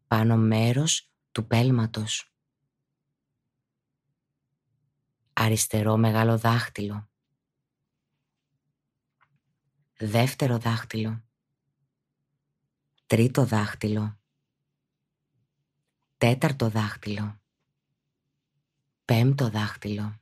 πάνω 0.07 0.37
μέρος 0.37 1.11
του 1.31 1.47
πέλματος, 1.47 2.31
αριστερό 5.33 5.97
μεγάλο 5.97 6.37
δάχτυλο, 6.37 7.09
δεύτερο 9.97 10.57
δάχτυλο, 10.57 11.26
τρίτο 13.07 13.45
δάχτυλο, 13.45 14.19
τέταρτο 16.17 16.69
δάχτυλο, 16.69 17.41
πέμπτο 19.05 19.49
δάχτυλο. 19.49 20.21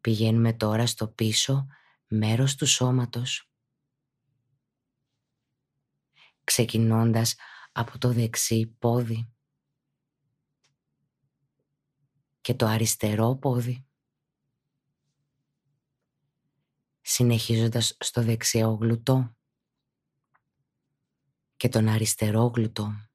Πηγαίνουμε 0.00 0.52
τώρα 0.52 0.86
στο 0.86 1.08
πίσω 1.08 1.66
μέρος 2.06 2.54
του 2.54 2.66
σώματος. 2.66 3.50
Ξεκινώντας 6.44 7.36
από 7.72 7.98
το 7.98 8.12
δεξί 8.12 8.66
πόδι 8.66 9.32
και 12.40 12.54
το 12.54 12.66
αριστερό 12.66 13.36
πόδι. 13.36 13.89
Συνεχίζοντας 17.12 17.96
στο 18.00 18.22
δεξιό 18.22 18.70
γλουτό 18.80 19.36
και 21.56 21.68
τον 21.68 21.88
αριστερό 21.88 22.46
γλουτό. 22.46 23.08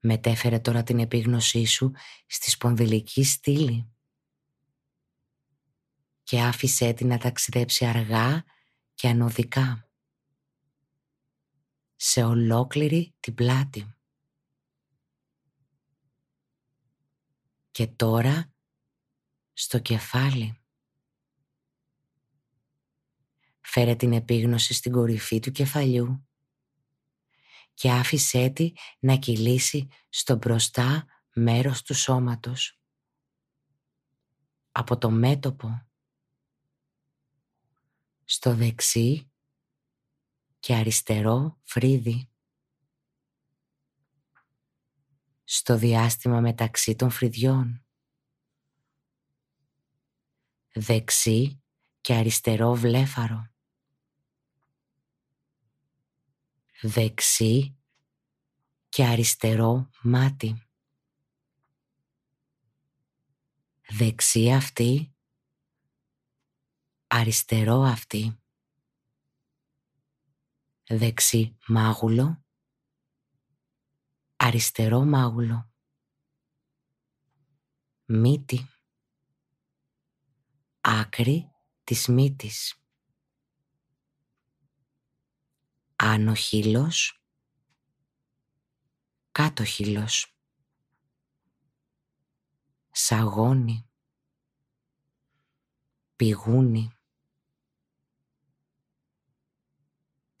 Μετέφερε 0.00 0.58
τώρα 0.58 0.82
την 0.82 0.98
επίγνωσή 0.98 1.64
σου 1.64 1.92
στη 2.26 2.50
σπονδυλική 2.50 3.24
στήλη 3.24 3.92
και 6.22 6.40
άφησέ 6.40 6.92
την 6.92 7.06
να 7.06 7.18
ταξιδέψει 7.18 7.84
αργά 7.86 8.44
και 8.94 9.08
ανωδικά 9.08 9.90
σε 11.96 12.24
ολόκληρη 12.24 13.14
την 13.20 13.34
πλάτη. 13.34 13.96
Και 17.70 17.86
τώρα 17.86 18.52
στο 19.52 19.78
κεφάλι. 19.78 20.62
Φέρε 23.70 23.94
την 23.94 24.12
επίγνωση 24.12 24.74
στην 24.74 24.92
κορυφή 24.92 25.40
του 25.40 25.50
κεφαλιού 25.50 26.28
και 27.74 27.90
άφησέ 27.90 28.48
τη 28.48 28.72
να 28.98 29.16
κυλήσει 29.16 29.88
στο 30.08 30.36
μπροστά 30.36 31.06
μέρος 31.34 31.82
του 31.82 31.94
σώματος. 31.94 32.80
Από 34.72 34.98
το 34.98 35.10
μέτωπο 35.10 35.86
στο 38.24 38.54
δεξί 38.54 39.30
και 40.58 40.74
αριστερό 40.74 41.60
φρύδι. 41.62 42.30
Στο 45.44 45.78
διάστημα 45.78 46.40
μεταξύ 46.40 46.96
των 46.96 47.10
φρυδιών. 47.10 47.86
Δεξί 50.72 51.62
και 52.00 52.14
αριστερό 52.14 52.74
βλέφαρο. 52.74 53.56
Δεξί 56.80 57.78
και 58.88 59.04
αριστερό 59.06 59.90
μάτι. 60.02 60.62
Δεξί 63.88 64.52
αυτή, 64.52 65.14
αριστερό 67.06 67.80
αυτή. 67.80 68.40
Δεξί 70.88 71.56
μάγουλο, 71.66 72.44
αριστερό 74.36 75.04
μάγουλο, 75.04 75.72
μύτη, 78.04 78.68
άκρη 80.80 81.50
της 81.84 82.06
μύτης, 82.06 82.82
άνω 86.00 86.34
χείλος, 86.34 87.22
κάτω 89.32 89.64
χείλος, 89.64 90.38
σαγόνι, 92.90 93.90
πηγούνι, 96.16 96.98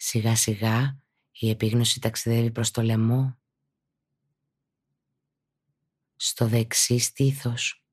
Σιγά 0.00 0.36
σιγά 0.36 1.00
η 1.30 1.50
επίγνωση 1.50 2.00
ταξιδεύει 2.00 2.50
προς 2.50 2.70
το 2.70 2.82
λαιμό, 2.82 3.38
στο 6.16 6.46
δεξί 6.48 6.98
στήθος, 6.98 7.84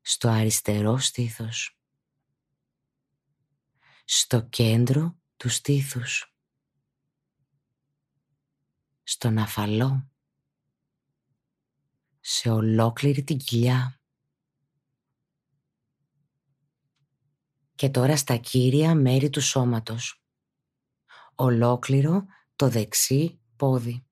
στο 0.00 0.28
αριστερό 0.28 0.98
στήθος, 0.98 1.78
στο 4.04 4.42
κέντρο 4.42 5.18
του 5.36 5.48
στήθους, 5.48 6.36
στον 9.02 9.38
αφαλό, 9.38 10.10
σε 12.20 12.50
ολόκληρη 12.50 13.22
την 13.24 13.38
κοιλιά. 13.38 14.00
και 17.76 17.90
τώρα 17.90 18.16
στα 18.16 18.36
κύρια 18.36 18.94
μέρη 18.94 19.30
του 19.30 19.40
σώματος. 19.40 20.22
Ολόκληρο 21.34 22.24
το 22.56 22.68
δεξί 22.68 23.40
πόδι. 23.56 24.06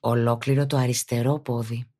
Ολόκληρο 0.00 0.66
το 0.66 0.76
αριστερό 0.76 1.38
πόδι. 1.38 1.92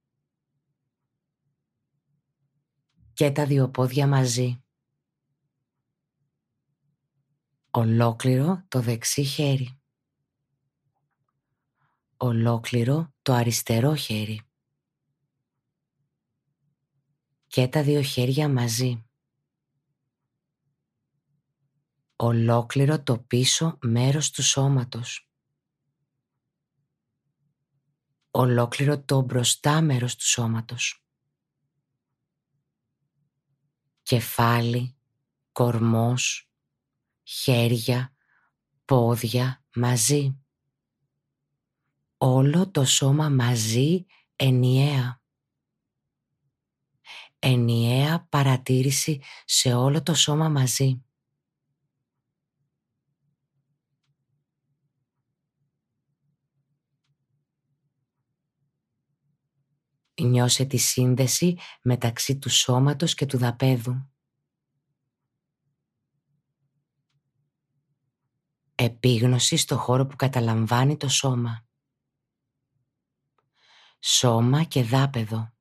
Και 3.12 3.30
τα 3.30 3.46
δύο 3.46 3.68
πόδια 3.70 4.06
μαζί. 4.06 4.63
Ολόκληρο 7.76 8.64
το 8.68 8.80
δεξί 8.80 9.24
χέρι. 9.24 9.80
Ολόκληρο 12.16 13.12
το 13.22 13.32
αριστερό 13.32 13.94
χέρι 13.94 14.42
και 17.46 17.68
τα 17.68 17.82
δύο 17.82 18.02
χέρια 18.02 18.48
μαζί. 18.48 19.04
Ολόκληρο 22.16 23.02
το 23.02 23.18
πίσω 23.18 23.78
μέρος 23.82 24.30
του 24.30 24.42
σώματος. 24.42 25.28
Ολόκληρο 28.30 29.02
το 29.02 29.20
μπροστά 29.20 29.80
μέρος 29.80 30.16
του 30.16 30.26
σώματος. 30.26 31.04
Κεφάλι, 34.02 34.96
κορμός, 35.52 36.48
χέρια, 37.24 38.14
πόδια 38.84 39.64
μαζί. 39.74 40.38
Όλο 42.16 42.70
το 42.70 42.84
σώμα 42.84 43.28
μαζί 43.28 44.04
ενιαία 44.36 45.22
ενιαία 47.44 48.26
παρατήρηση 48.28 49.20
σε 49.44 49.74
όλο 49.74 50.02
το 50.02 50.14
σώμα 50.14 50.48
μαζί. 50.48 51.04
Νιώσε 60.20 60.64
τη 60.64 60.76
σύνδεση 60.76 61.58
μεταξύ 61.82 62.38
του 62.38 62.48
σώματος 62.48 63.14
και 63.14 63.26
του 63.26 63.38
δαπέδου. 63.38 64.13
Επίγνωση 68.84 69.56
στο 69.56 69.78
χώρο 69.78 70.06
που 70.06 70.16
καταλαμβάνει 70.16 70.96
το 70.96 71.08
σώμα. 71.08 71.66
Σώμα 74.00 74.64
και 74.64 74.84
δάπεδο 74.84 75.54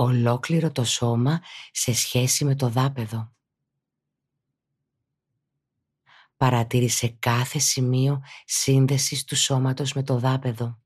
ολόκληρο 0.00 0.72
το 0.72 0.84
σώμα 0.84 1.40
σε 1.72 1.92
σχέση 1.92 2.44
με 2.44 2.54
το 2.54 2.68
δάπεδο. 2.68 3.32
Παρατήρησε 6.36 7.08
κάθε 7.08 7.58
σημείο 7.58 8.22
σύνδεσης 8.44 9.24
του 9.24 9.36
σώματος 9.36 9.92
με 9.92 10.02
το 10.02 10.18
δάπεδο. 10.18 10.82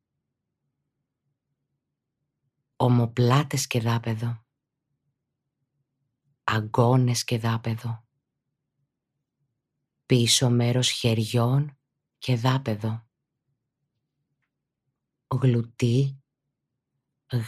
Ομοπλάτες 2.76 3.66
και 3.66 3.80
δάπεδο. 3.80 4.44
Αγκώνες 6.44 7.24
και 7.24 7.38
δάπεδο. 7.38 8.03
Πίσω 10.14 10.50
μέρος 10.50 10.90
χεριών 10.90 11.78
και 12.18 12.36
δάπεδο. 12.36 13.06
Γλουτί, 15.40 16.22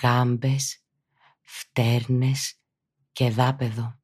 γάμπες 0.03 0.85
φτέρνες 1.43 2.59
και 3.13 3.31
δάπεδο. 3.31 4.01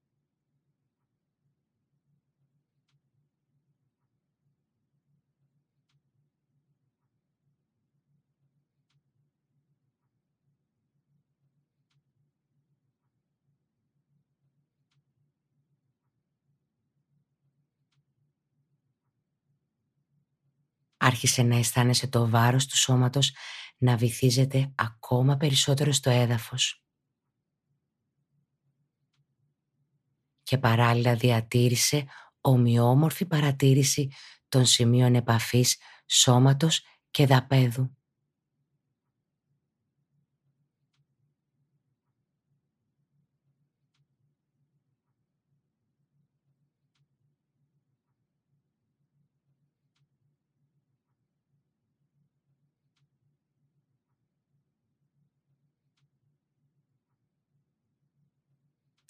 Άρχισε 21.05 21.43
να 21.43 21.57
αισθάνεσαι 21.57 22.09
το 22.09 22.29
βάρος 22.29 22.67
του 22.67 22.77
σώματος 22.77 23.35
να 23.77 23.97
βυθίζεται 23.97 24.73
ακόμα 24.75 25.37
περισσότερο 25.37 25.93
στο 25.93 26.11
έδαφος. 26.11 26.85
Και 30.43 30.59
παράλληλα 30.59 31.15
διατήρησε 31.15 32.07
ομοιόμορφη 32.41 33.27
παρατήρηση 33.27 34.13
των 34.49 34.67
σημείων 34.67 35.15
επαφής 35.15 35.77
σώματος 36.07 36.83
και 37.11 37.27
δαπέδου. 37.27 37.97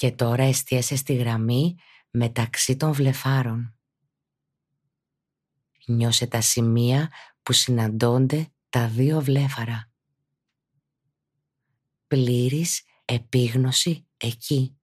Και 0.02 0.12
τώρα 0.12 0.42
εστίασε 0.42 0.96
στη 0.96 1.14
γραμμή 1.14 1.76
μεταξύ 2.10 2.76
των 2.76 2.92
βλεφάρων. 2.92 3.78
Νιώσε 5.86 6.26
τα 6.26 6.40
σημεία 6.40 7.10
που 7.42 7.52
συναντώνται 7.52 8.52
τα 8.68 8.88
δύο 8.88 9.20
βλέφαρα. 9.20 9.90
Πλήρης 12.06 12.84
επίγνωση 13.04 14.08
εκεί. 14.16 14.80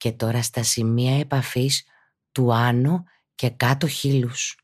Και 0.00 0.12
τώρα 0.12 0.42
στα 0.42 0.62
σημεία 0.62 1.18
επαφής 1.18 1.84
του 2.32 2.54
άνω 2.54 3.04
και 3.34 3.50
κάτω 3.50 3.86
χείλους. 3.88 4.56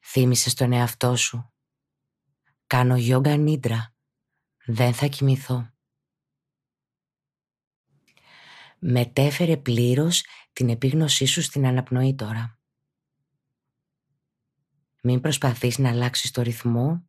Θύμησες 0.00 0.52
στον 0.52 0.72
εαυτό 0.72 1.16
σου. 1.16 1.52
Κάνω 2.66 2.96
γιόγκα 2.96 3.36
νίντρα. 3.36 3.91
Δεν 4.66 4.94
θα 4.94 5.06
κοιμηθώ. 5.06 5.70
Μετέφερε 8.78 9.56
πλήρως 9.56 10.24
την 10.52 10.68
επίγνωσή 10.68 11.24
σου 11.26 11.42
στην 11.42 11.66
αναπνοή 11.66 12.14
τώρα. 12.14 12.58
Μην 15.02 15.20
προσπαθείς 15.20 15.78
να 15.78 15.88
αλλάξεις 15.88 16.30
το 16.30 16.42
ρυθμό. 16.42 17.06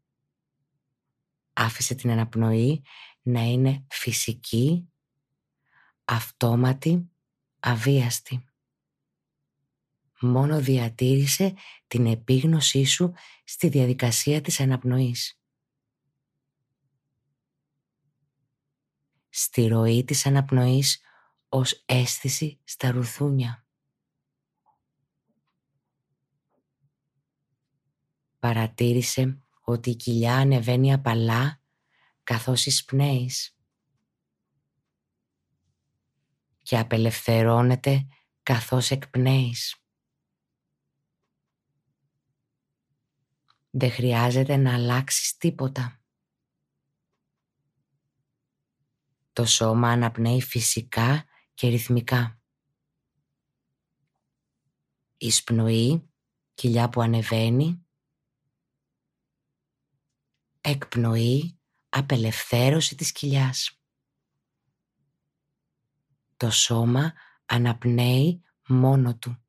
Άφησε 1.53 1.95
την 1.95 2.09
αναπνοή 2.09 2.83
να 3.21 3.41
είναι 3.41 3.85
φυσική, 3.89 4.89
αυτόματη, 6.05 7.11
αβίαστη. 7.59 8.45
Μόνο 10.19 10.61
διατήρησε 10.61 11.53
την 11.87 12.05
επίγνωσή 12.05 12.85
σου 12.85 13.13
στη 13.43 13.67
διαδικασία 13.67 14.41
της 14.41 14.59
αναπνοής. 14.59 15.42
Στη 19.35 19.67
ροή 19.67 20.03
της 20.03 20.25
αναπνοής 20.25 21.01
ως 21.49 21.83
αίσθηση 21.85 22.59
στα 22.63 22.91
ρουθούνια. 22.91 23.65
Παρατήρησε 28.39 29.43
ότι 29.61 29.89
η 29.89 29.95
κοιλιά 29.95 30.35
ανεβαίνει 30.35 30.93
απαλά 30.93 31.61
καθώς 32.23 32.65
εισπνέεις 32.65 33.57
και 36.61 36.77
απελευθερώνεται 36.77 38.07
καθώς 38.43 38.91
εκπνέεις. 38.91 39.77
Δεν 43.69 43.91
χρειάζεται 43.91 44.57
να 44.57 44.73
αλλάξεις 44.73 45.37
τίποτα. 45.37 46.02
Το 49.33 49.45
σώμα 49.45 49.89
αναπνέει 49.89 50.41
φυσικά 50.41 51.25
και 51.53 51.67
ρυθμικά. 51.67 52.39
Εισπνοή, 55.17 56.09
κοιλιά 56.53 56.89
που 56.89 57.01
ανεβαίνει. 57.01 57.85
Εκπνοή, 60.61 61.59
απελευθέρωση 61.89 62.95
της 62.95 63.11
κοιλιάς. 63.11 63.81
Το 66.37 66.49
σώμα 66.51 67.13
αναπνέει 67.45 68.43
μόνο 68.67 69.17
του. 69.17 69.42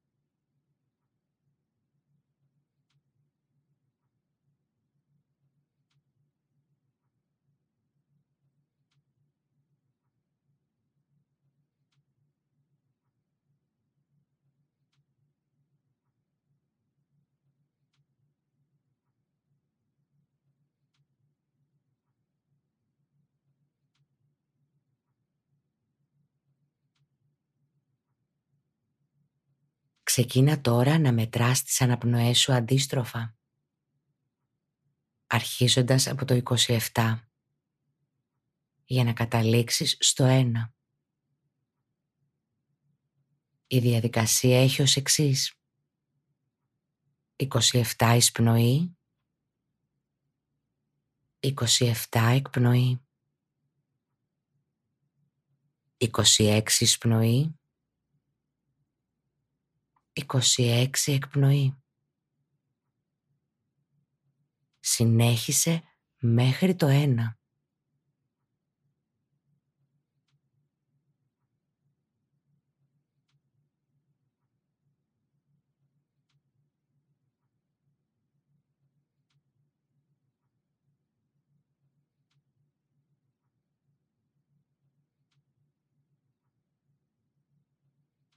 Ξεκίνα 30.14 30.60
τώρα 30.60 30.98
να 30.98 31.12
μετράς 31.12 31.62
τις 31.62 31.80
αναπνοές 31.80 32.38
σου 32.38 32.52
αντίστροφα. 32.52 33.36
Αρχίζοντας 35.26 36.06
από 36.06 36.24
το 36.24 36.42
27 36.92 37.18
για 38.84 39.04
να 39.04 39.12
καταλήξεις 39.12 39.96
στο 40.00 40.24
1. 40.24 40.72
Η 43.66 43.78
διαδικασία 43.78 44.62
έχει 44.62 44.82
ως 44.82 44.96
εξής. 44.96 45.54
27 47.36 48.14
εισπνοή, 48.16 48.96
27 51.40 51.92
εκπνοή, 52.34 53.00
26 55.96 56.80
εισπνοή, 56.80 57.58
26 60.14 60.88
εκπνοή. 61.06 61.82
Συνέχισε 64.80 65.82
μέχρι 66.18 66.74
το 66.74 66.86
1. 66.90 67.38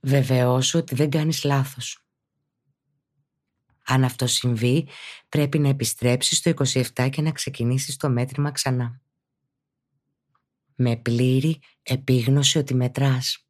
Βεβαιώσου 0.08 0.80
ότι 0.80 0.96
δεν 0.96 1.10
κάνεις 1.10 1.44
λάθος. 1.44 2.06
Αν 3.86 4.04
αυτό 4.04 4.28
συμβεί, 4.28 4.88
πρέπει 5.30 5.60
να 5.60 5.70
επιστρέψεις 5.70 6.38
στο 6.38 6.52
27 6.96 7.10
και 7.10 7.22
να 7.22 7.32
ξεκινήσεις 7.32 7.98
το 7.98 8.10
μέτρημα 8.10 8.52
ξανά. 8.52 9.02
Με 10.76 10.96
πλήρη 10.96 11.60
επίγνωση 11.84 12.58
ότι 12.58 12.74
μετράς. 12.74 13.47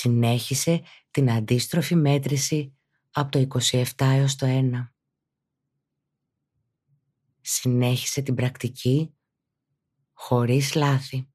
Συνέχισε 0.00 0.82
την 1.10 1.30
αντίστροφη 1.30 1.94
μέτρηση 1.94 2.76
από 3.10 3.30
το 3.30 3.60
27 3.70 3.84
έως 3.98 4.36
το 4.36 4.46
1. 4.48 4.88
Συνέχισε 7.40 8.22
την 8.22 8.34
πρακτική 8.34 9.14
χωρίς 10.12 10.74
λάθη. 10.74 11.28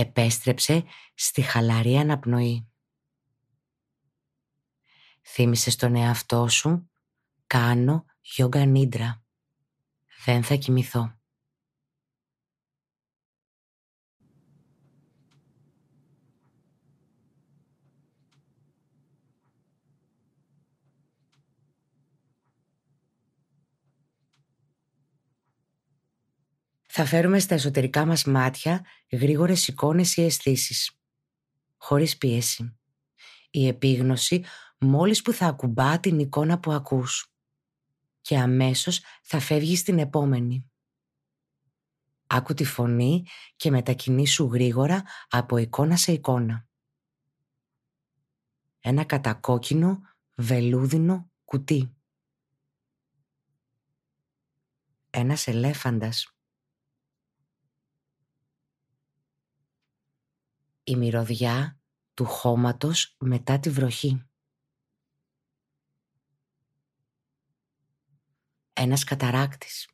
Επέστρεψε 0.00 0.84
στη 1.14 1.42
χαλαρή 1.42 1.96
αναπνοή. 1.96 2.68
Θύμισε 5.22 5.70
στον 5.70 5.94
εαυτό 5.94 6.48
σου 6.48 6.90
«Κάνω 7.46 8.04
γιόγκα 8.20 8.64
νίντρα. 8.64 9.22
Δεν 10.24 10.42
θα 10.42 10.54
κοιμηθώ». 10.54 11.17
Θα 27.00 27.06
φέρουμε 27.06 27.38
στα 27.38 27.54
εσωτερικά 27.54 28.06
μας 28.06 28.24
μάτια 28.24 28.84
γρήγορες 29.10 29.68
εικόνες 29.68 30.16
ή 30.16 30.22
αισθήσεις. 30.22 31.00
Χωρίς 31.76 32.18
πίεση. 32.18 32.78
Η 33.50 33.66
επίγνωση 33.66 34.44
μόλις 34.78 35.22
που 35.22 35.32
θα 35.32 35.46
ακουμπά 35.46 36.00
την 36.00 36.18
εικόνα 36.18 36.58
που 36.58 36.72
ακούς. 36.72 37.32
Και 38.20 38.38
αμέσως 38.38 39.02
θα 39.22 39.40
φεύγει 39.40 39.76
στην 39.76 39.98
επόμενη. 39.98 40.70
Άκου 42.26 42.54
τη 42.54 42.64
φωνή 42.64 43.24
και 43.56 43.70
μετακινήσου 43.70 44.44
γρήγορα 44.44 45.02
από 45.28 45.56
εικόνα 45.56 45.96
σε 45.96 46.12
εικόνα. 46.12 46.66
Ένα 48.80 49.04
κατακόκκινο 49.04 50.00
βελούδινο 50.34 51.30
κουτί. 51.44 51.96
Ένας 55.10 55.46
ελέφαντας. 55.46 56.32
Η 60.88 60.96
μυρωδιά 60.96 61.80
του 62.14 62.24
χώματος 62.24 63.16
μετά 63.18 63.58
τη 63.58 63.70
βροχή. 63.70 64.26
Ένας 68.72 69.04
καταράκτης. 69.04 69.88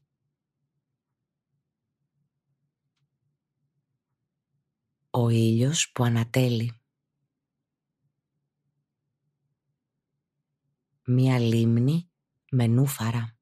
Ο 5.11 5.29
ήλιος 5.29 5.93
που 5.93 6.05
ανατέλει. 6.05 6.81
Μία 11.05 11.39
λίμνη 11.39 12.11
με 12.51 12.67
νούφαρα. 12.67 13.35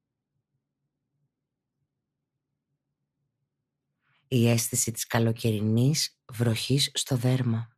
η 4.33 4.49
αίσθηση 4.49 4.91
της 4.91 5.07
καλοκαιρινής 5.07 6.21
βροχής 6.33 6.91
στο 6.93 7.15
δέρμα. 7.15 7.77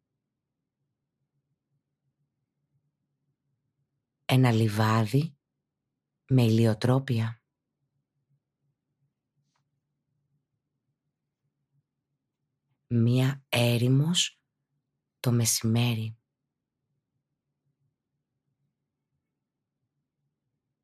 Ένα 4.26 4.52
λιβάδι 4.52 5.36
με 6.28 6.44
ηλιοτρόπια. 6.44 7.42
Μία 12.88 13.44
έρημος 13.50 14.40
το 15.20 15.32
μεσημέρι. 15.32 16.18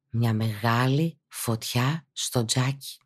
Μια 0.10 0.34
μεγάλη 0.34 1.20
φωτιά 1.28 2.08
στο 2.12 2.46
τζάκι. 2.46 3.00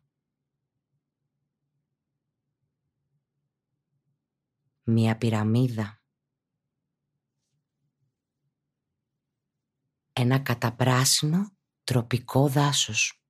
Μία 4.88 5.16
πυραμίδα. 5.16 6.00
Ένα 10.12 10.38
καταπράσινο 10.38 11.56
τροπικό 11.84 12.48
δάσος. 12.48 13.20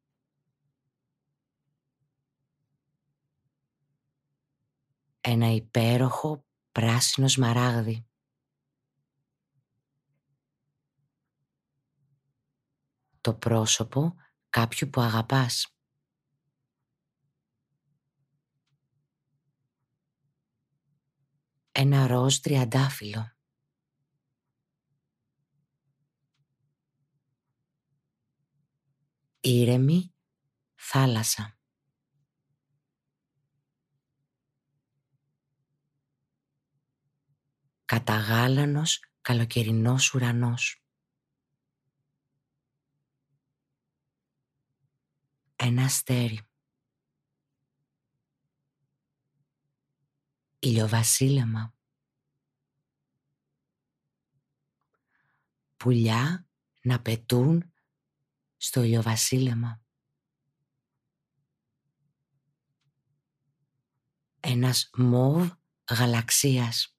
Ένα 5.20 5.46
υπέροχο 5.46 6.44
πράσινο 6.72 7.28
σμαράγδι. 7.28 8.06
Το 13.20 13.34
πρόσωπο 13.34 14.14
κάποιου 14.48 14.88
που 14.88 15.00
αγαπάς. 15.00 15.75
Ένα 21.78 22.06
ροζ 22.06 22.36
τριαντάφυλλο. 22.38 23.36
Ήρεμη 29.40 30.14
θάλασσα. 30.74 31.58
Καταγάλανος 37.84 39.00
καλοκαιρινός 39.20 40.14
ουρανός. 40.14 40.84
Ένα 45.56 45.84
αστέρι. 45.84 46.48
Ηλιοβασίλεμα. 50.66 51.74
Πουλιά 55.76 56.46
να 56.82 57.02
πετούν 57.02 57.72
στο 58.56 58.82
ηλιοβασίλεμα. 58.82 59.80
Ένας 64.40 64.90
μόβ 64.96 65.50
γαλαξίας. 65.90 66.96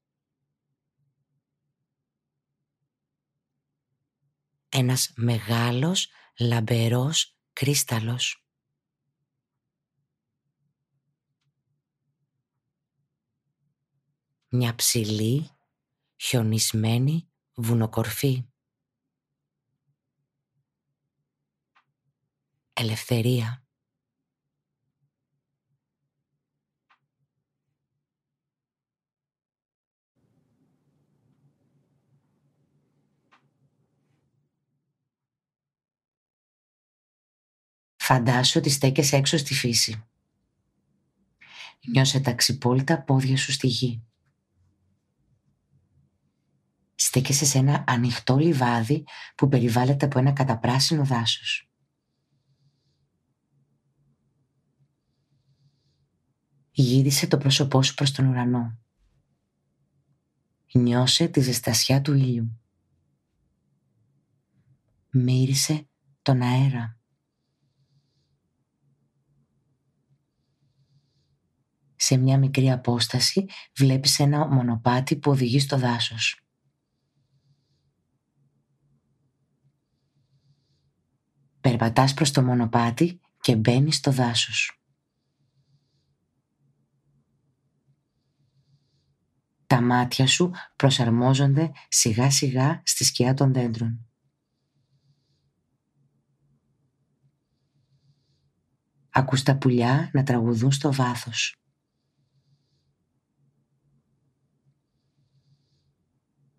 Ένας 4.69 5.11
μεγάλος 5.15 6.09
λαμπερός 6.39 7.37
κρίσταλος. 7.53 8.46
Μια 14.49 14.75
ψηλή, 14.75 15.49
χιονισμένη 16.15 17.27
βουνοκορφή. 17.53 18.45
Ελευθερία. 22.73 23.61
Φαντάσου 37.95 38.59
ότι 38.59 38.69
στέκεσαι 38.69 39.15
έξω 39.15 39.37
στη 39.37 39.53
φύση. 39.53 40.03
Νιώσε 41.87 42.19
τα 42.19 42.33
ξυπόλυτα 42.33 43.01
πόδια 43.03 43.37
σου 43.37 43.51
στη 43.51 43.67
γη 43.67 44.06
στέκεσαι 46.99 47.45
σε 47.45 47.57
ένα 47.57 47.83
ανοιχτό 47.87 48.37
λιβάδι 48.37 49.03
που 49.35 49.47
περιβάλλεται 49.47 50.05
από 50.05 50.19
ένα 50.19 50.31
καταπράσινο 50.31 51.05
δάσος. 51.05 51.69
Γύρισε 56.71 57.27
το 57.27 57.37
πρόσωπό 57.37 57.83
σου 57.83 57.93
προς 57.93 58.11
τον 58.11 58.27
ουρανό. 58.27 58.77
Νιώσε 60.73 61.27
τη 61.27 61.39
ζεστασιά 61.39 62.01
του 62.01 62.13
ήλιου. 62.13 62.61
Μύρισε 65.09 65.89
τον 66.21 66.41
αέρα. 66.41 66.99
Σε 71.95 72.17
μια 72.17 72.37
μικρή 72.37 72.71
απόσταση 72.71 73.45
βλέπεις 73.75 74.19
ένα 74.19 74.47
μονοπάτι 74.47 75.15
που 75.15 75.31
οδηγεί 75.31 75.59
στο 75.59 75.77
δάσος. 75.77 76.46
Περπατάς 81.61 82.13
προς 82.13 82.31
το 82.31 82.43
μονοπάτι 82.43 83.19
και 83.41 83.55
μπαίνεις 83.55 83.95
στο 83.95 84.11
δάσος. 84.11 84.81
Τα 89.67 89.81
μάτια 89.81 90.27
σου 90.27 90.51
προσαρμόζονται 90.75 91.71
σιγά 91.87 92.31
σιγά 92.31 92.81
στη 92.85 93.03
σκιά 93.03 93.33
των 93.33 93.53
δέντρων. 93.53 94.07
Ακούς 99.09 99.43
τα 99.43 99.57
πουλιά 99.57 100.09
να 100.13 100.23
τραγουδούν 100.23 100.71
στο 100.71 100.93
βάθος. 100.93 101.55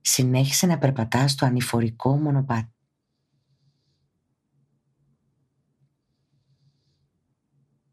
Συνέχισε 0.00 0.66
να 0.66 0.78
περπατάς 0.78 1.30
στο 1.30 1.46
ανηφορικό 1.46 2.16
μονοπάτι. 2.16 2.77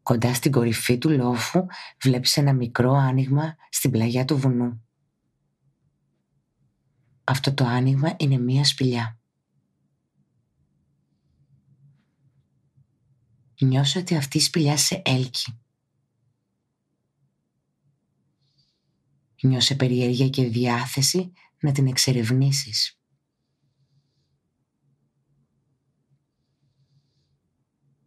Κοντά 0.06 0.34
στην 0.34 0.52
κορυφή 0.52 0.98
του 0.98 1.10
λόφου 1.10 1.66
βλέπεις 2.02 2.36
ένα 2.36 2.52
μικρό 2.52 2.92
άνοιγμα 2.92 3.56
στην 3.70 3.90
πλαγιά 3.90 4.24
του 4.24 4.38
βουνού. 4.38 4.86
Αυτό 7.24 7.54
το 7.54 7.64
άνοιγμα 7.64 8.14
είναι 8.18 8.38
μία 8.38 8.64
σπηλιά. 8.64 9.18
Νιώσε 13.60 13.98
ότι 13.98 14.16
αυτή 14.16 14.38
η 14.38 14.40
σπηλιά 14.40 14.76
σε 14.76 15.02
έλκει. 15.04 15.60
Νιώσε 19.42 19.74
περιέργεια 19.74 20.28
και 20.28 20.44
διάθεση 20.48 21.32
να 21.60 21.72
την 21.72 21.86
εξερευνήσεις. 21.86 23.00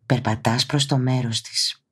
Περπατάς 0.06 0.66
προς 0.66 0.86
το 0.86 0.98
μέρος 0.98 1.42
της. 1.42 1.84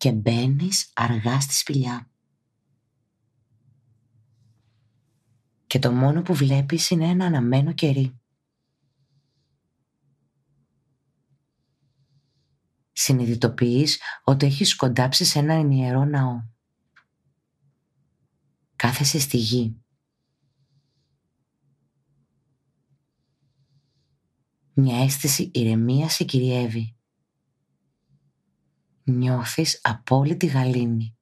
Και 0.00 0.12
μπαίνεις 0.12 0.90
αργά 0.94 1.40
στη 1.40 1.54
σπηλιά. 1.54 2.10
Και 5.66 5.78
το 5.78 5.92
μόνο 5.92 6.22
που 6.22 6.34
βλέπεις 6.34 6.90
είναι 6.90 7.06
ένα 7.08 7.24
αναμένο 7.24 7.72
κερί. 7.72 8.20
Συνειδητοποιείς 12.92 14.00
ότι 14.24 14.46
έχεις 14.46 14.76
κοντάψει 14.76 15.24
σε 15.24 15.38
ένα 15.38 15.54
ενιερό 15.54 16.04
ναό. 16.04 16.44
Κάθεσαι 18.76 19.18
στη 19.18 19.36
γη. 19.36 19.82
Μια 24.72 25.02
αίσθηση 25.02 25.50
ηρεμίας 25.54 26.14
σε 26.14 26.24
κυριεύει 26.24 26.99
νιώθεις 29.04 29.80
απόλυτη 29.82 30.46
γαλήνη. 30.46 31.14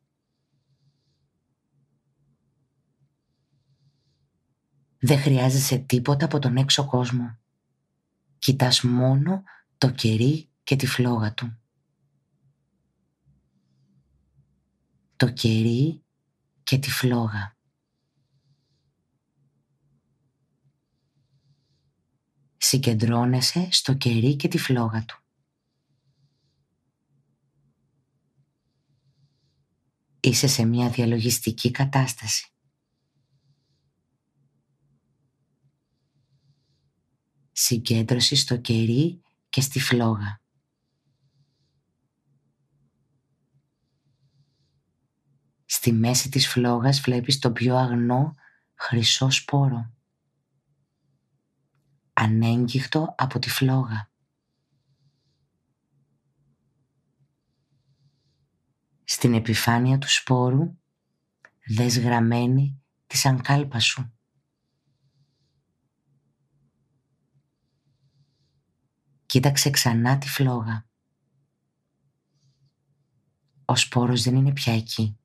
Δεν 5.01 5.19
χρειάζεσαι 5.19 5.79
τίποτα 5.79 6.25
από 6.25 6.39
τον 6.39 6.57
έξω 6.57 6.87
κόσμο. 6.87 7.39
Κοιτάς 8.39 8.83
μόνο 8.83 9.43
το 9.79 9.91
κερί 9.91 10.49
και 10.63 10.77
τη 10.77 10.87
φλόγα 10.87 11.35
του. 11.35 11.59
Το 15.17 15.31
κερί 15.31 16.03
και 16.63 16.79
τη 16.79 16.91
φλόγα. 16.91 17.57
Συγκεντρώνεσαι 22.57 23.69
στο 23.71 23.95
κερί 23.95 24.37
και 24.37 24.49
τη 24.49 24.59
φλόγα 24.59 25.05
του. 25.05 25.23
Είσαι 30.29 30.47
σε 30.47 30.65
μια 30.65 30.91
διαλογιστική 30.91 31.71
κατάσταση. 31.71 32.53
Συγκέντρωση 37.53 38.37
στο 38.37 38.57
κερί 38.57 39.23
και 39.49 39.61
στη 39.61 39.81
φλόγα. 39.81 40.41
Στη 45.65 45.93
μέση 45.93 46.29
της 46.29 46.49
φλόγας 46.49 47.01
βλέπεις 47.01 47.39
το 47.39 47.53
πιο 47.53 47.77
αγνό 47.77 48.35
χρυσό 48.75 49.31
σπόρο. 49.31 49.93
Ανέγγιχτο 52.13 53.15
από 53.19 53.39
τη 53.39 53.51
φλόγα. 53.51 54.11
Στην 59.11 59.35
επιφάνεια 59.35 59.99
του 59.99 60.11
σπόρου 60.11 60.77
δες 61.67 61.99
γραμμένη 61.99 62.83
τη 63.07 63.17
σανκάλπα 63.17 63.81
σου. 63.81 64.13
Κοίταξε 69.27 69.71
ξανά 69.71 70.19
τη 70.19 70.29
φλόγα. 70.29 70.87
Ο 73.65 73.77
σπόρος 73.77 74.23
δεν 74.23 74.37
είναι 74.37 74.53
πια 74.53 74.73
εκεί. 74.73 75.19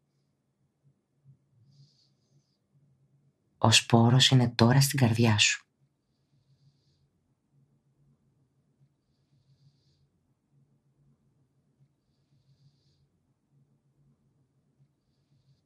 Ο 3.57 3.71
σπόρος 3.71 4.29
είναι 4.29 4.49
τώρα 4.49 4.81
στην 4.81 4.99
καρδιά 4.99 5.37
σου. 5.37 5.62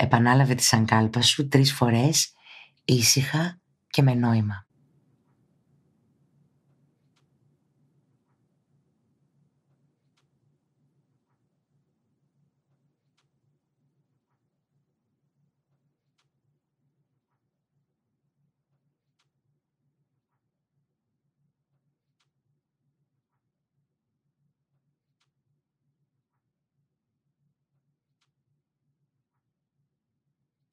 Επανάλαβε 0.08 0.56
τη 0.56 0.64
σανκάλπα 0.64 1.22
σου 1.22 1.48
τρεις 1.48 1.74
φορές 1.74 2.34
ήσυχα 2.86 3.60
και 3.90 4.02
με 4.02 4.14
νόημα. 4.14 4.67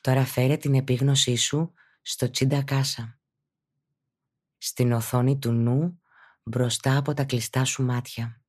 Τώρα 0.04 0.24
φέρε 0.24 0.56
την 0.56 0.74
επίγνωσή 0.74 1.36
σου 1.36 1.72
στο 2.02 2.30
τσίντα 2.30 2.62
κάσα. 2.62 3.18
Στην 4.58 4.92
οθόνη 4.92 5.38
του 5.38 5.52
νου 5.52 6.00
μπροστά 6.42 6.96
από 6.96 7.14
τα 7.14 7.24
κλειστά 7.24 7.64
σου 7.64 7.84
μάτια. 7.84 8.42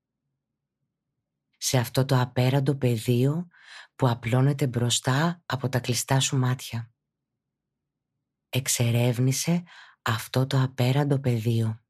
Σε 1.58 1.78
αυτό 1.78 2.06
το 2.06 2.20
απέραντο 2.20 2.76
πεδίο 2.76 3.47
που 3.95 4.08
απλώνεται 4.10 4.68
μπροστά 4.68 5.43
από 5.45 5.70
τα 5.70 5.80
κλειστά 5.80 6.20
σου 6.20 6.38
μάτια. 6.38 6.91
Εξερεύνησε 8.49 9.64
αυτό 10.01 10.47
το 10.47 10.62
απέραντο 10.62 11.20
πεδίο. 11.20 11.84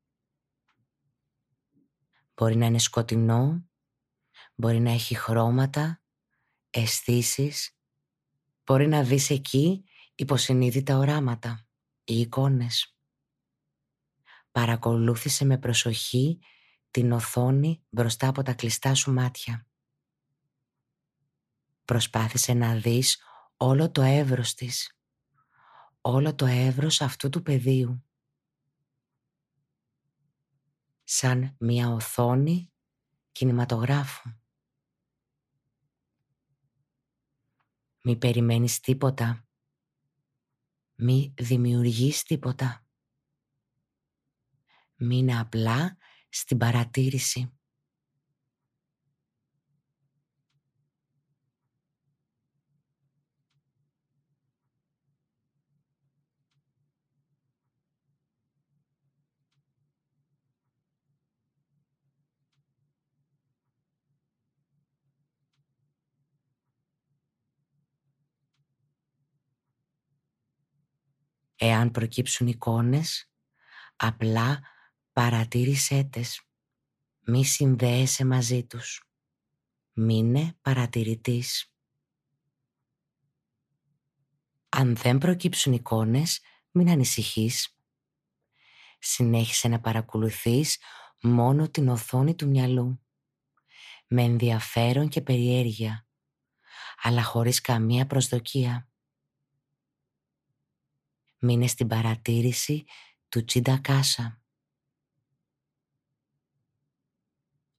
Μπορεί 2.35 2.55
να 2.55 2.65
είναι 2.65 2.79
σκοτεινό, 2.79 3.69
μπορεί 4.55 4.79
να 4.79 4.91
έχει 4.91 5.15
χρώματα, 5.15 6.01
αισθήσεις 6.69 7.74
Μπορεί 8.65 8.87
να 8.87 9.03
δεις 9.03 9.29
εκεί 9.29 9.83
υποσυνείδητα 10.15 10.97
οράματα 10.97 11.67
ή 12.03 12.19
εικόνες. 12.19 12.97
Παρακολούθησε 14.51 15.45
με 15.45 15.57
προσοχή 15.57 16.39
την 16.91 17.11
οθόνη 17.11 17.83
μπροστά 17.89 18.27
από 18.27 18.41
τα 18.43 18.53
κλειστά 18.53 18.93
σου 18.93 19.13
μάτια. 19.13 19.67
Προσπάθησε 21.85 22.53
να 22.53 22.75
δεις 22.75 23.21
όλο 23.57 23.91
το 23.91 24.01
εύρος 24.01 24.53
της, 24.53 24.99
όλο 26.01 26.35
το 26.35 26.45
εύρος 26.45 27.01
αυτού 27.01 27.29
του 27.29 27.41
πεδίου. 27.41 28.03
Σαν 31.03 31.55
μια 31.59 31.89
οθόνη 31.89 32.71
κινηματογράφου. 33.31 34.29
Μη 38.07 38.15
περιμένεις 38.15 38.79
τίποτα. 38.79 39.47
Μη 40.95 41.33
δημιουργείς 41.37 42.23
τίποτα. 42.23 42.85
Μείνε 44.95 45.39
απλά 45.39 45.97
στην 46.29 46.57
παρατήρηση. 46.57 47.54
Εάν 71.67 71.91
προκύψουν 71.91 72.47
εικόνες, 72.47 73.31
απλά 73.95 74.61
παρατήρησέ 75.13 76.03
τες. 76.03 76.41
Μη 77.19 77.45
συνδέεσαι 77.45 78.25
μαζί 78.25 78.65
τους. 78.65 79.09
Μείνε 79.93 80.57
παρατηρητής. 80.61 81.73
Αν 84.69 84.95
δεν 84.95 85.17
προκύψουν 85.17 85.73
εικόνες, 85.73 86.41
μην 86.71 86.89
ανησυχείς. 86.89 87.77
Συνέχισε 88.99 89.67
να 89.67 89.79
παρακολουθείς 89.79 90.77
μόνο 91.21 91.69
την 91.69 91.89
οθόνη 91.89 92.35
του 92.35 92.47
μυαλού. 92.47 93.01
Με 94.07 94.21
ενδιαφέρον 94.21 95.09
και 95.09 95.21
περιέργεια, 95.21 96.07
αλλά 97.01 97.23
χωρίς 97.23 97.61
καμία 97.61 98.05
προσδοκία. 98.05 98.89
Μείνε 101.39 101.67
στην 101.67 101.87
παρατήρηση 101.87 102.85
του 103.29 103.45
Τσίντα 103.45 103.77
Κάσα. 103.77 104.41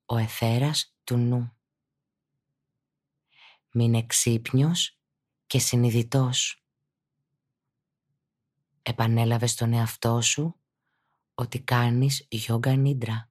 Ο 0.06 0.16
εθέρας 0.16 0.96
του 1.04 1.16
νου. 1.16 1.56
Μείνε 3.70 4.06
ξύπνιος 4.06 4.98
και 5.46 5.58
συνειδητός. 5.58 6.64
Επανέλαβες 8.82 9.50
στον 9.50 9.72
εαυτό 9.72 10.20
σου 10.20 10.60
ότι 11.34 11.60
κάνεις 11.60 12.26
γιόγκα 12.30 12.76
νίντρα. 12.76 13.30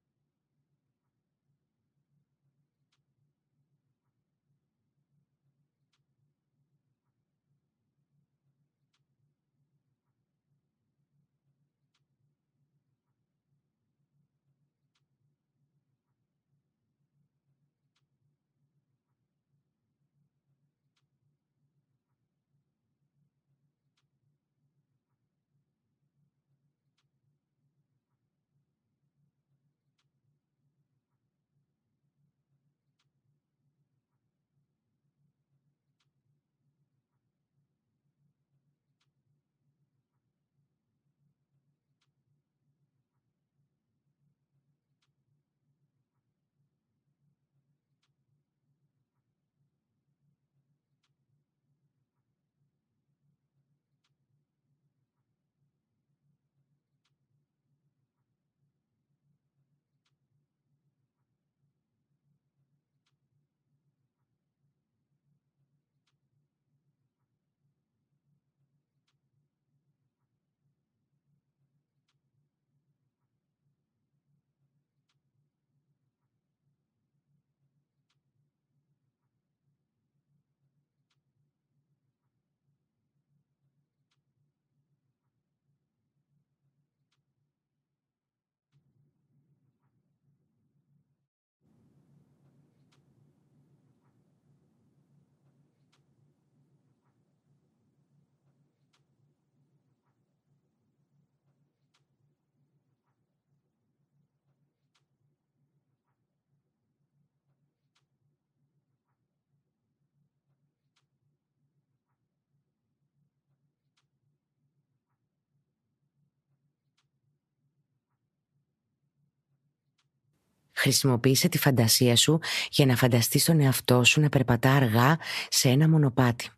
Χρησιμοποίησε 120.86 121.50
τη 121.50 121.58
φαντασία 121.58 122.16
σου 122.16 122.40
για 122.70 122.86
να 122.86 122.96
φανταστείς 122.96 123.46
τον 123.46 123.60
εαυτό 123.60 124.04
σου 124.04 124.22
να 124.22 124.30
περπατά 124.30 124.72
αργά 124.72 125.20
σε 125.50 125.70
ένα 125.70 125.90
μονοπάτι. 125.90 126.50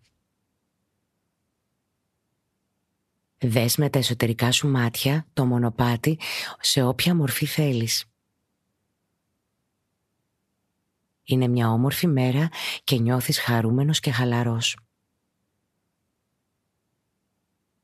Δες 3.38 3.78
με 3.78 3.90
τα 3.90 4.00
εσωτερικά 4.00 4.52
σου 4.52 4.68
μάτια 4.68 5.28
το 5.34 5.46
μονοπάτι 5.46 6.20
σε 6.60 6.84
όποια 6.84 7.16
μορφή 7.16 7.46
θέλεις. 7.46 8.06
Είναι 11.24 11.48
μια 11.48 11.72
όμορφη 11.72 12.08
μέρα 12.08 12.50
και 12.84 12.96
νιώθεις 12.98 13.40
χαρούμενος 13.40 14.00
και 14.00 14.12
χαλαρός. 14.12 14.78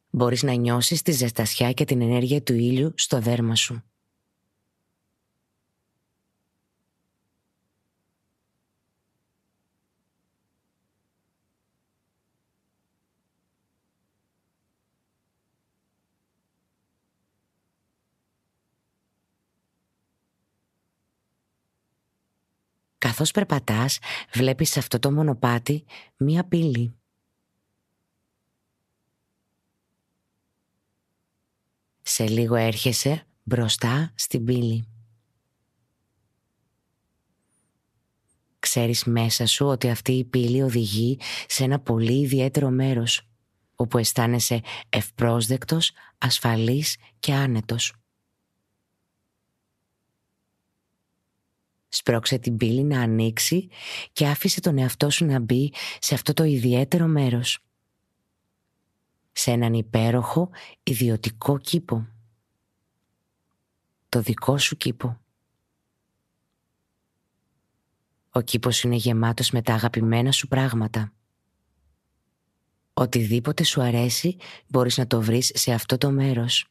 Μπορείς 0.10 0.44
να 0.44 0.54
νιώσεις 0.54 1.02
τη 1.02 1.12
ζεστασιά 1.12 1.72
και 1.72 1.86
την 1.86 2.02
ενέργεια 2.02 2.44
του 2.44 2.54
ήλιου 2.54 2.94
στο 2.96 3.20
δέρμα 3.20 3.56
σου. 3.56 3.84
Καθώς 23.04 23.32
περπατάς, 23.32 24.00
βλέπεις 24.34 24.70
σε 24.70 24.80
αυτό 24.80 25.00
το 25.00 25.12
μονοπάτι 25.12 25.86
μία 26.18 26.44
πύλη. 26.44 26.96
Σε 32.02 32.28
λίγο 32.28 32.56
έρχεσαι 32.56 33.28
μπροστά 33.44 34.14
στην 34.16 34.46
πύλη. 34.46 34.88
Ξέρεις 38.60 39.04
μέσα 39.04 39.46
σου 39.46 39.66
ότι 39.66 39.90
αυτή 39.90 40.12
η 40.12 40.26
πύλη 40.26 40.62
οδηγεί 40.62 41.20
σε 41.48 41.64
ένα 41.64 41.80
πολύ 41.80 42.20
ιδιαίτερο 42.20 42.70
μέρος, 42.70 43.22
όπου 43.76 43.98
αισθάνεσαι 43.98 44.62
ευπρόσδεκτος, 44.90 45.92
ασφαλής 46.18 46.98
και 47.20 47.34
άνετος. 47.34 48.03
Σπρώξε 51.96 52.38
την 52.38 52.58
πύλη 52.58 52.84
να 52.84 53.02
ανοίξει 53.02 53.70
και 54.12 54.28
άφησε 54.28 54.60
τον 54.60 54.78
εαυτό 54.78 55.10
σου 55.10 55.26
να 55.26 55.40
μπει 55.40 55.74
σε 56.00 56.14
αυτό 56.14 56.34
το 56.34 56.44
ιδιαίτερο 56.44 57.08
μέρος. 57.08 57.60
Σε 59.32 59.52
έναν 59.52 59.74
υπέροχο 59.74 60.50
ιδιωτικό 60.84 61.58
κήπο. 61.58 62.08
Το 64.10 64.22
δικό 64.22 64.58
σου 64.58 64.78
κήπο. 64.78 65.22
Ο 68.30 68.42
κήπος 68.42 68.84
είναι 68.84 68.96
γεμάτος 68.96 69.52
με 69.52 69.62
τα 69.62 69.74
αγαπημένα 69.74 70.32
σου 70.32 70.48
πράγματα. 70.48 71.14
Οτιδήποτε 72.94 73.64
σου 73.64 73.82
αρέσει 73.82 74.38
μπορείς 74.68 74.98
να 74.98 75.08
το 75.08 75.22
βρεις 75.22 75.52
σε 75.54 75.74
αυτό 75.74 75.98
το 75.98 76.12
μέρος. 76.12 76.68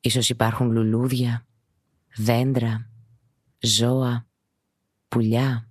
Ίσως 0.00 0.28
υπάρχουν 0.28 0.70
λουλούδια, 0.70 1.46
δέντρα, 2.14 2.90
ζώα, 3.58 4.26
πουλιά, 5.08 5.68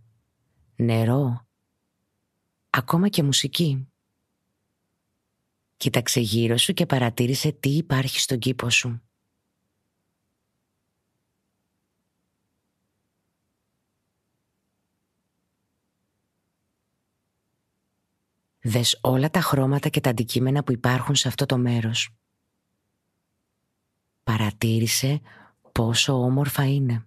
νερό, 0.75 1.47
ακόμα 2.69 3.09
και 3.09 3.23
μουσική. 3.23 3.87
Κοίταξε 5.77 6.19
γύρω 6.19 6.57
σου 6.57 6.73
και 6.73 6.85
παρατήρησε 6.85 7.51
τι 7.51 7.69
υπάρχει 7.69 8.19
στον 8.19 8.39
κήπο 8.39 8.69
σου. 8.69 8.99
Δες 18.67 18.99
όλα 19.01 19.29
τα 19.29 19.41
χρώματα 19.41 19.89
και 19.89 19.99
τα 19.99 20.09
αντικείμενα 20.09 20.63
που 20.63 20.71
υπάρχουν 20.71 21.15
σε 21.15 21.27
αυτό 21.27 21.45
το 21.45 21.57
μέρος. 21.57 22.09
Παρατήρησε 24.23 25.21
πόσο 25.75 26.13
όμορφα 26.13 26.65
είναι. 26.65 27.05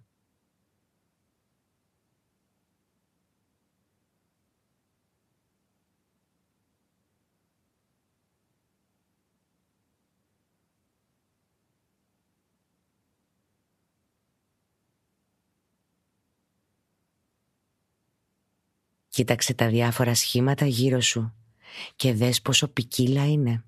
Κοίταξε 19.09 19.53
τα 19.53 19.67
διάφορα 19.67 20.15
σχήματα 20.15 20.65
γύρω 20.65 21.01
σου 21.01 21.33
και 21.95 22.13
δες 22.13 22.41
πόσο 22.41 22.67
ποικίλα 22.67 23.31
είναι. 23.31 23.63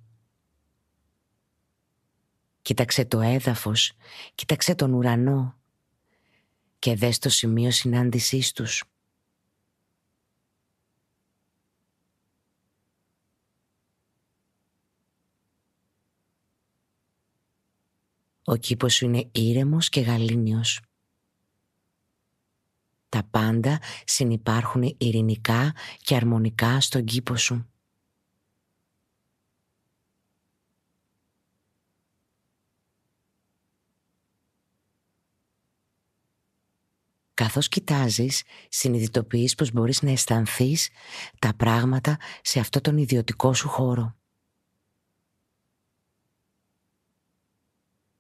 Κοίταξε 2.61 3.05
το 3.05 3.19
έδαφος, 3.19 3.93
κοίταξε 4.35 4.75
τον 4.75 4.93
ουρανό 4.93 5.55
και 6.79 6.95
δες 6.95 7.17
το 7.17 7.29
σημείο 7.29 7.71
συνάντησής 7.71 8.51
τους. 8.51 8.83
Ο 18.43 18.55
κήπος 18.55 18.93
σου 18.93 19.05
είναι 19.05 19.29
ήρεμος 19.31 19.89
και 19.89 20.01
γαλήνιος. 20.01 20.81
Τα 23.09 23.23
πάντα 23.23 23.81
συνυπάρχουν 24.05 24.95
ειρηνικά 24.97 25.75
και 25.97 26.15
αρμονικά 26.15 26.81
στον 26.81 27.05
κήπο 27.05 27.35
σου. 27.35 27.70
Καθώς 37.41 37.67
κοιτάζεις, 37.67 38.43
συνειδητοποιείς 38.69 39.55
πως 39.55 39.71
μπορείς 39.71 40.01
να 40.01 40.11
αισθανθείς 40.11 40.89
τα 41.39 41.53
πράγματα 41.55 42.17
σε 42.41 42.59
αυτό 42.59 42.81
τον 42.81 42.97
ιδιωτικό 42.97 43.53
σου 43.53 43.67
χώρο. 43.69 44.15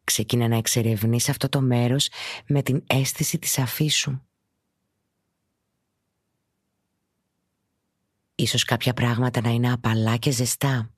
Ξεκίνα 0.03 0.47
να 0.47 0.55
εξερευνείς 0.55 1.29
αυτό 1.29 1.49
το 1.49 1.61
μέρος 1.61 2.09
με 2.47 2.61
την 2.61 2.83
αίσθηση 2.87 3.39
της 3.39 3.57
αφήσου. 3.57 4.21
Ίσως 8.35 8.63
κάποια 8.63 8.93
πράγματα 8.93 9.41
να 9.41 9.49
είναι 9.49 9.71
απαλά 9.71 10.17
και 10.17 10.31
ζεστά. 10.31 10.93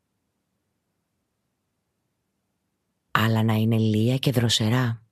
Άλλα 3.11 3.43
να 3.43 3.53
είναι 3.53 3.77
λία 3.77 4.17
και 4.17 4.31
δροσερά. 4.31 5.02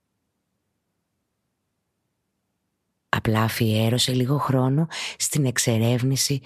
Απλά 3.24 3.42
αφιέρωσε 3.42 4.12
λίγο 4.12 4.38
χρόνο 4.38 4.86
στην 5.18 5.44
εξερεύνηση 5.44 6.40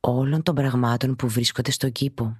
όλων 0.00 0.42
των 0.42 0.54
πραγμάτων 0.54 1.16
που 1.16 1.28
βρίσκονται 1.28 1.70
στον 1.70 1.92
κήπο. 1.92 2.38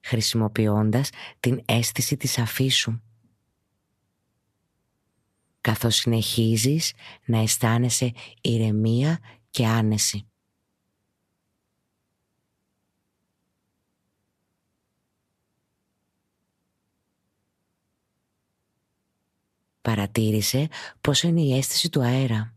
Χρησιμοποιώντας 0.00 1.10
την 1.40 1.62
αίσθηση 1.64 2.16
της 2.16 2.38
αφήσου. 2.38 3.00
Καθώς 5.60 5.94
συνεχίζεις 5.94 6.92
να 7.24 7.38
αισθάνεσαι 7.38 8.12
ηρεμία 8.40 9.18
και 9.50 9.66
άνεση. 9.66 10.26
Παρατήρησε 19.84 20.68
πόσο 21.00 21.28
είναι 21.28 21.40
η 21.40 21.56
αίσθηση 21.56 21.88
του 21.88 22.02
αέρα. 22.02 22.54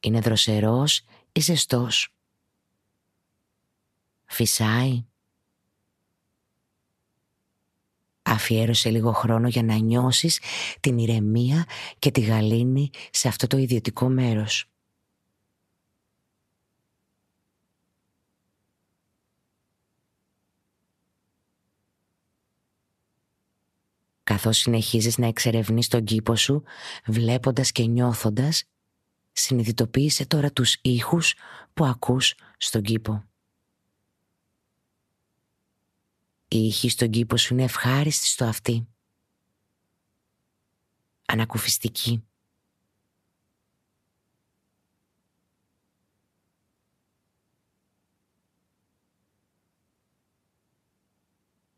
Είναι 0.00 0.20
δροσερός 0.20 1.04
ή 1.32 1.40
ζεστός. 1.40 2.14
Φυσάει. 4.24 5.04
Αφιέρωσε 8.22 8.90
λίγο 8.90 9.12
χρόνο 9.12 9.48
για 9.48 9.62
να 9.62 9.74
νιώσεις 9.74 10.40
την 10.80 10.98
ηρεμία 10.98 11.66
και 11.98 12.10
τη 12.10 12.20
γαλήνη 12.20 12.90
σε 13.10 13.28
αυτό 13.28 13.46
το 13.46 13.56
ιδιωτικό 13.56 14.08
μέρος. 14.08 14.70
Καθώς 24.38 24.58
συνεχίζεις 24.58 25.18
να 25.18 25.26
εξερευνείς 25.26 25.88
τον 25.88 26.04
κήπο 26.04 26.36
σου, 26.36 26.62
βλέποντας 27.06 27.72
και 27.72 27.84
νιώθοντας, 27.84 28.64
συνειδητοποίησε 29.32 30.26
τώρα 30.26 30.52
τους 30.52 30.78
ήχους 30.82 31.34
που 31.74 31.84
ακούς 31.84 32.34
στον 32.56 32.82
κήπο. 32.82 33.24
Οι 36.48 36.66
ήχοι 36.66 36.88
στον 36.88 37.10
κήπο 37.10 37.36
σου 37.36 37.54
είναι 37.54 37.62
ευχάριστοι 37.62 38.26
στο 38.26 38.44
αυτί. 38.44 38.88
ανακουφιστική. 41.26 42.24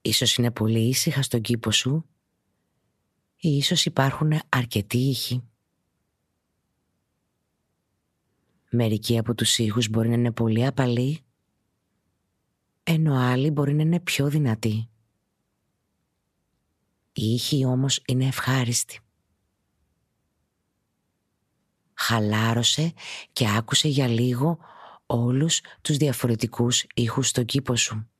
Ίσως 0.00 0.36
είναι 0.36 0.50
πολύ 0.50 0.88
ήσυχα 0.88 1.22
στον 1.22 1.40
κήπο 1.40 1.70
σου 1.70 2.04
ή 3.40 3.56
ίσως 3.56 3.84
υπάρχουν 3.84 4.32
αρκετοί 4.48 4.98
ήχοι. 4.98 5.42
Μερικοί 8.70 9.18
από 9.18 9.34
τους 9.34 9.58
ήχους 9.58 9.88
μπορεί 9.88 10.08
να 10.08 10.14
είναι 10.14 10.32
πολύ 10.32 10.66
απαλοί, 10.66 11.24
ενώ 12.82 13.14
άλλοι 13.14 13.50
μπορεί 13.50 13.74
να 13.74 13.82
είναι 13.82 14.00
πιο 14.00 14.28
δυνατοί. 14.28 14.88
Οι 17.12 17.32
ήχοι 17.32 17.64
όμως 17.64 18.02
είναι 18.06 18.26
ευχάριστοι. 18.26 19.00
Χαλάρωσε 21.94 22.92
και 23.32 23.48
άκουσε 23.56 23.88
για 23.88 24.06
λίγο 24.08 24.58
όλους 25.06 25.60
τους 25.80 25.96
διαφορετικούς 25.96 26.84
ήχους 26.94 27.28
στον 27.28 27.44
κήπο 27.44 27.76
σου. 27.76 28.10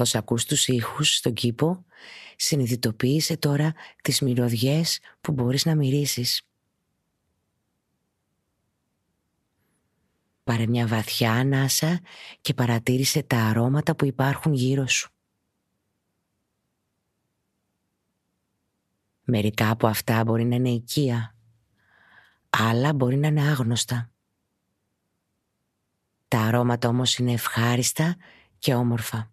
Καθώς 0.00 0.18
ακούς 0.18 0.44
τους 0.44 0.68
ήχους 0.68 1.16
στον 1.16 1.32
κήπο, 1.32 1.84
συνειδητοποίησε 2.36 3.36
τώρα 3.36 3.74
τις 4.02 4.20
μυρωδιές 4.20 5.00
που 5.20 5.32
μπορείς 5.32 5.64
να 5.64 5.74
μυρίσεις. 5.74 6.42
Πάρε 10.44 10.66
μια 10.66 10.86
βαθιά 10.86 11.32
ανάσα 11.32 12.00
και 12.40 12.54
παρατήρησε 12.54 13.22
τα 13.22 13.36
αρώματα 13.36 13.96
που 13.96 14.04
υπάρχουν 14.04 14.52
γύρω 14.52 14.86
σου. 14.86 15.10
Μερικά 19.24 19.70
από 19.70 19.86
αυτά 19.86 20.24
μπορεί 20.24 20.44
να 20.44 20.54
είναι 20.54 20.70
οικία, 20.70 21.36
άλλα 22.50 22.92
μπορεί 22.92 23.16
να 23.16 23.26
είναι 23.26 23.48
άγνωστα. 23.48 24.10
Τα 26.28 26.40
αρώματα 26.40 26.88
όμως 26.88 27.18
είναι 27.18 27.32
ευχάριστα 27.32 28.16
και 28.58 28.74
όμορφα. 28.74 29.32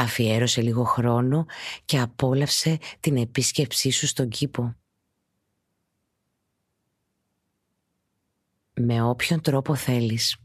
Αφιέρωσε 0.00 0.62
λίγο 0.62 0.84
χρόνο 0.84 1.46
και 1.84 1.98
απόλαυσε 1.98 2.78
την 3.00 3.16
επίσκεψή 3.16 3.90
σου 3.90 4.06
στον 4.06 4.28
κήπο. 4.28 4.74
Με 8.74 9.02
όποιον 9.02 9.40
τρόπο 9.40 9.74
θέλεις. 9.74 10.36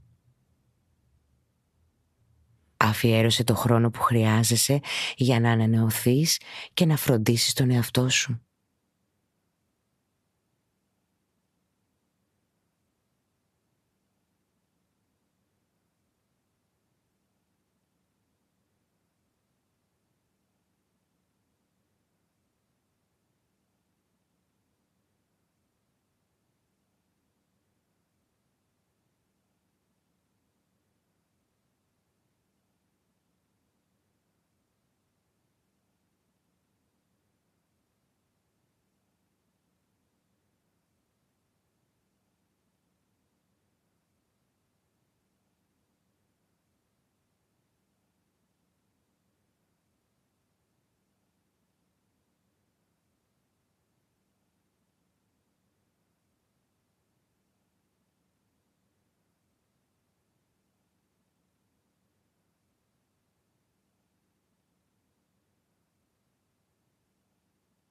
Αφιέρωσε 2.78 3.44
το 3.44 3.56
χρόνο 3.56 3.90
που 3.90 4.02
χρειάζεσαι 4.02 4.80
για 5.16 5.40
να 5.40 5.52
ανανεωθείς 5.52 6.42
και 6.74 6.86
να 6.86 6.98
φροντίσεις 6.98 7.54
τον 7.54 7.70
εαυτό 7.70 8.10
σου. 8.10 8.46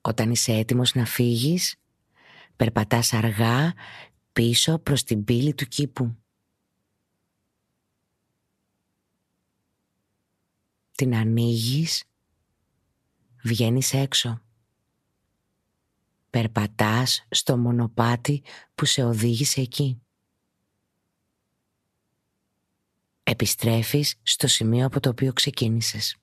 Όταν 0.07 0.30
είσαι 0.30 0.52
έτοιμος 0.52 0.94
να 0.94 1.05
φύγεις, 1.05 1.76
περπατάς 2.57 3.12
αργά 3.12 3.74
πίσω 4.32 4.78
προς 4.78 5.02
την 5.02 5.24
πύλη 5.24 5.55
του 5.55 5.66
κήπου. 5.66 6.16
Την 10.90 11.14
ανοίγεις, 11.14 12.05
βγαίνεις 13.42 13.92
έξω. 13.92 14.42
Περπατάς 16.30 17.26
στο 17.30 17.57
μονοπάτι 17.57 18.42
που 18.74 18.84
σε 18.84 19.05
οδήγησε 19.05 19.61
εκεί. 19.61 20.02
Επιστρέφεις 23.22 24.20
στο 24.22 24.46
σημείο 24.46 24.86
από 24.86 25.00
το 25.00 25.09
οποίο 25.09 25.32
ξεκίνησες. 25.32 26.16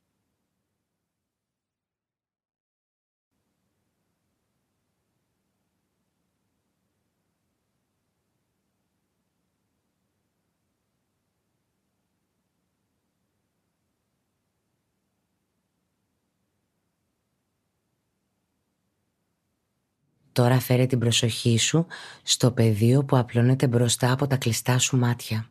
Τώρα 20.32 20.60
φέρε 20.60 20.86
την 20.86 21.00
προσοχή 21.00 21.58
σου 21.58 21.86
στο 22.24 22.52
πεδίο 22.52 23.04
που 23.04 23.18
απλώνεται 23.18 23.68
μπροστά 23.68 24.12
από 24.12 24.28
τα 24.28 24.38
κλειστά 24.38 24.78
σου 24.78 24.98
μάτια. 24.98 25.50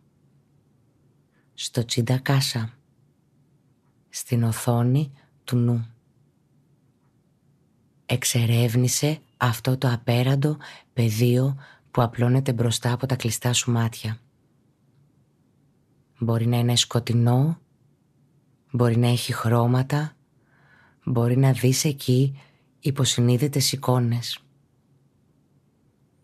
Στο 1.54 1.84
τσίντα 1.84 2.18
κάσα. 2.18 2.74
Στην 4.08 4.42
οθόνη 4.42 5.12
του 5.44 5.56
νου. 5.56 5.86
Εξερεύνησε 8.06 9.18
αυτό 9.36 9.76
το 9.76 9.88
απέραντο 9.92 10.56
πεδίο 10.92 11.56
που 11.90 12.02
απλώνεται 12.02 12.52
μπροστά 12.52 12.92
από 12.92 13.06
τα 13.06 13.16
κλειστά 13.16 13.52
σου 13.52 13.70
μάτια. 13.70 14.18
Μπορεί 16.18 16.46
να 16.46 16.58
είναι 16.58 16.76
σκοτεινό, 16.76 17.58
μπορεί 18.70 18.96
να 18.96 19.08
έχει 19.08 19.32
χρώματα, 19.32 20.16
μπορεί 21.04 21.36
να 21.36 21.52
δεις 21.52 21.84
εκεί 21.84 22.40
υποσυνείδητες 22.80 23.72
εικόνες 23.72 24.44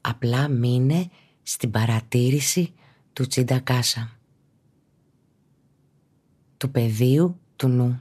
απλά 0.09 0.49
μείνε 0.49 1.11
στην 1.43 1.71
παρατήρηση 1.71 2.75
του 3.13 3.27
Τσιντακάσα, 3.27 4.19
του 6.57 6.71
πεδίου 6.71 7.41
του 7.57 7.69
νου. 7.69 8.01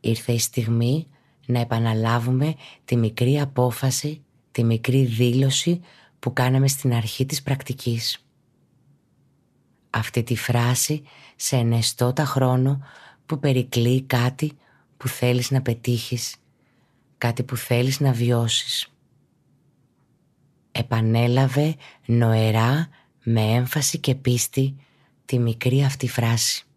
Ήρθε 0.00 0.32
η 0.32 0.38
στιγμή 0.38 1.06
να 1.46 1.60
επαναλάβουμε 1.60 2.54
τη 2.84 2.96
μικρή 2.96 3.40
απόφαση, 3.40 4.22
τη 4.52 4.64
μικρή 4.64 5.04
δήλωση 5.04 5.80
που 6.18 6.32
κάναμε 6.32 6.68
στην 6.68 6.94
αρχή 6.94 7.26
της 7.26 7.42
πρακτικής. 7.42 8.24
Αυτή 9.90 10.22
τη 10.22 10.36
φράση 10.36 11.02
σε 11.36 11.56
ενεστώτα 11.56 12.24
χρόνο 12.24 12.80
που 13.26 13.38
περικλεί 13.38 14.02
κάτι 14.02 14.52
που 14.96 15.08
θέλεις 15.08 15.50
να 15.50 15.62
πετύχεις, 15.62 16.36
κάτι 17.18 17.42
που 17.42 17.56
θέλεις 17.56 18.00
να 18.00 18.12
βιώσεις. 18.12 18.92
Επανέλαβε 20.72 21.76
νοερά 22.06 22.88
με 23.22 23.40
έμφαση 23.40 23.98
και 23.98 24.14
πίστη 24.14 24.76
τη 25.24 25.38
μικρή 25.38 25.84
αυτή 25.84 26.08
φράση. 26.08 26.67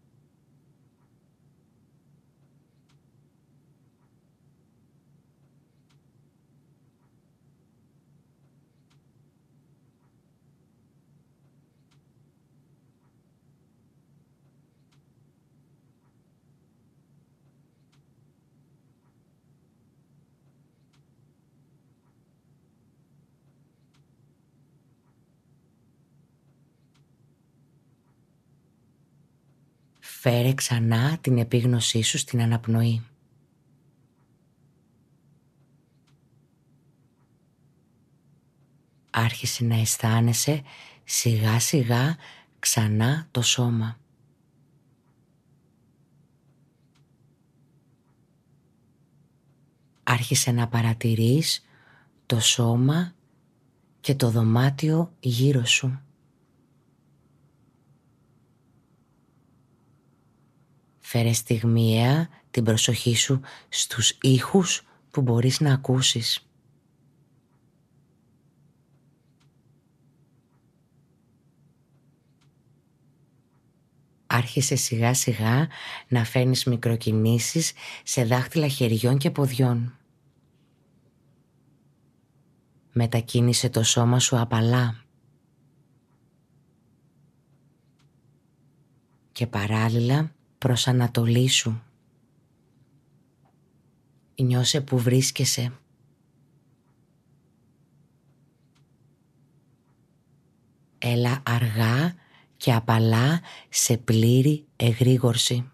Φέρε 30.24 30.54
ξανά 30.54 31.18
την 31.18 31.38
επίγνωσή 31.38 32.02
σου 32.02 32.18
στην 32.18 32.40
αναπνοή. 32.42 33.02
Άρχισε 39.10 39.64
να 39.64 39.80
αισθάνεσαι 39.80 40.62
σιγά 41.04 41.60
σιγά 41.60 42.16
ξανά 42.58 43.28
το 43.30 43.42
σώμα. 43.42 43.98
Άρχισε 50.02 50.50
να 50.50 50.68
παρατηρείς 50.68 51.64
το 52.26 52.40
σώμα 52.40 53.14
και 54.00 54.14
το 54.14 54.30
δωμάτιο 54.30 55.12
γύρω 55.20 55.64
σου. 55.64 56.00
Φέρε 61.12 61.32
στιγμιαία 61.32 62.28
την 62.50 62.64
προσοχή 62.64 63.16
σου 63.16 63.40
στους 63.68 64.18
ήχους 64.20 64.86
που 65.10 65.20
μπορείς 65.20 65.60
να 65.60 65.72
ακούσεις. 65.72 66.46
Άρχισε 74.26 74.76
σιγά 74.76 75.14
σιγά 75.14 75.68
να 76.08 76.24
φέρνεις 76.24 76.64
μικροκινήσεις 76.64 77.72
σε 78.02 78.24
δάχτυλα 78.24 78.68
χεριών 78.68 79.18
και 79.18 79.30
ποδιών. 79.30 79.98
Μετακίνησε 82.92 83.68
το 83.68 83.82
σώμα 83.82 84.18
σου 84.18 84.38
απαλά. 84.38 85.04
Και 89.32 89.46
παράλληλα 89.46 90.32
προς 90.62 90.88
Ανατολή 90.88 91.48
σου. 91.48 91.82
Νιώσε 94.34 94.80
που 94.80 94.98
βρίσκεσαι. 94.98 95.72
Έλα 100.98 101.42
αργά 101.42 102.14
και 102.56 102.72
απαλά 102.72 103.40
σε 103.68 103.96
πλήρη 103.96 104.66
εγρήγορση. 104.76 105.70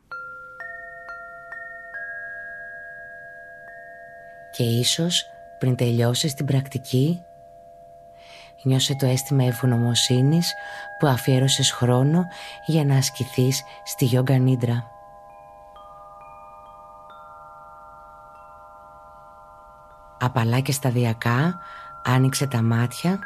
Και 4.56 4.62
ίσως 4.62 5.24
πριν 5.58 5.76
τελειώσεις 5.76 6.34
την 6.34 6.46
πρακτική 6.46 7.18
Νιώσε 8.62 8.94
το 8.94 9.06
αίσθημα 9.06 9.44
ευγνωμοσύνης 9.44 10.54
που 10.98 11.06
αφιέρωσες 11.06 11.72
χρόνο 11.72 12.26
για 12.66 12.84
να 12.84 12.96
ασκηθείς 12.96 13.62
στη 13.84 14.04
Γιόγκα 14.04 14.38
Νίντρα. 14.38 14.90
Απαλά 20.20 20.60
και 20.60 20.72
σταδιακά 20.72 21.58
άνοιξε 22.04 22.46
τα 22.46 22.62
μάτια 22.62 23.18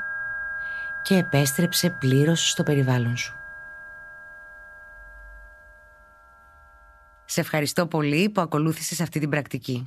και 1.02 1.16
επέστρεψε 1.16 1.90
πλήρως 1.90 2.50
στο 2.50 2.62
περιβάλλον 2.62 3.16
σου. 3.16 3.36
Σε 7.24 7.40
ευχαριστώ 7.40 7.86
πολύ 7.86 8.30
που 8.30 8.40
ακολούθησες 8.40 9.00
αυτή 9.00 9.18
την 9.20 9.30
πρακτική. 9.30 9.86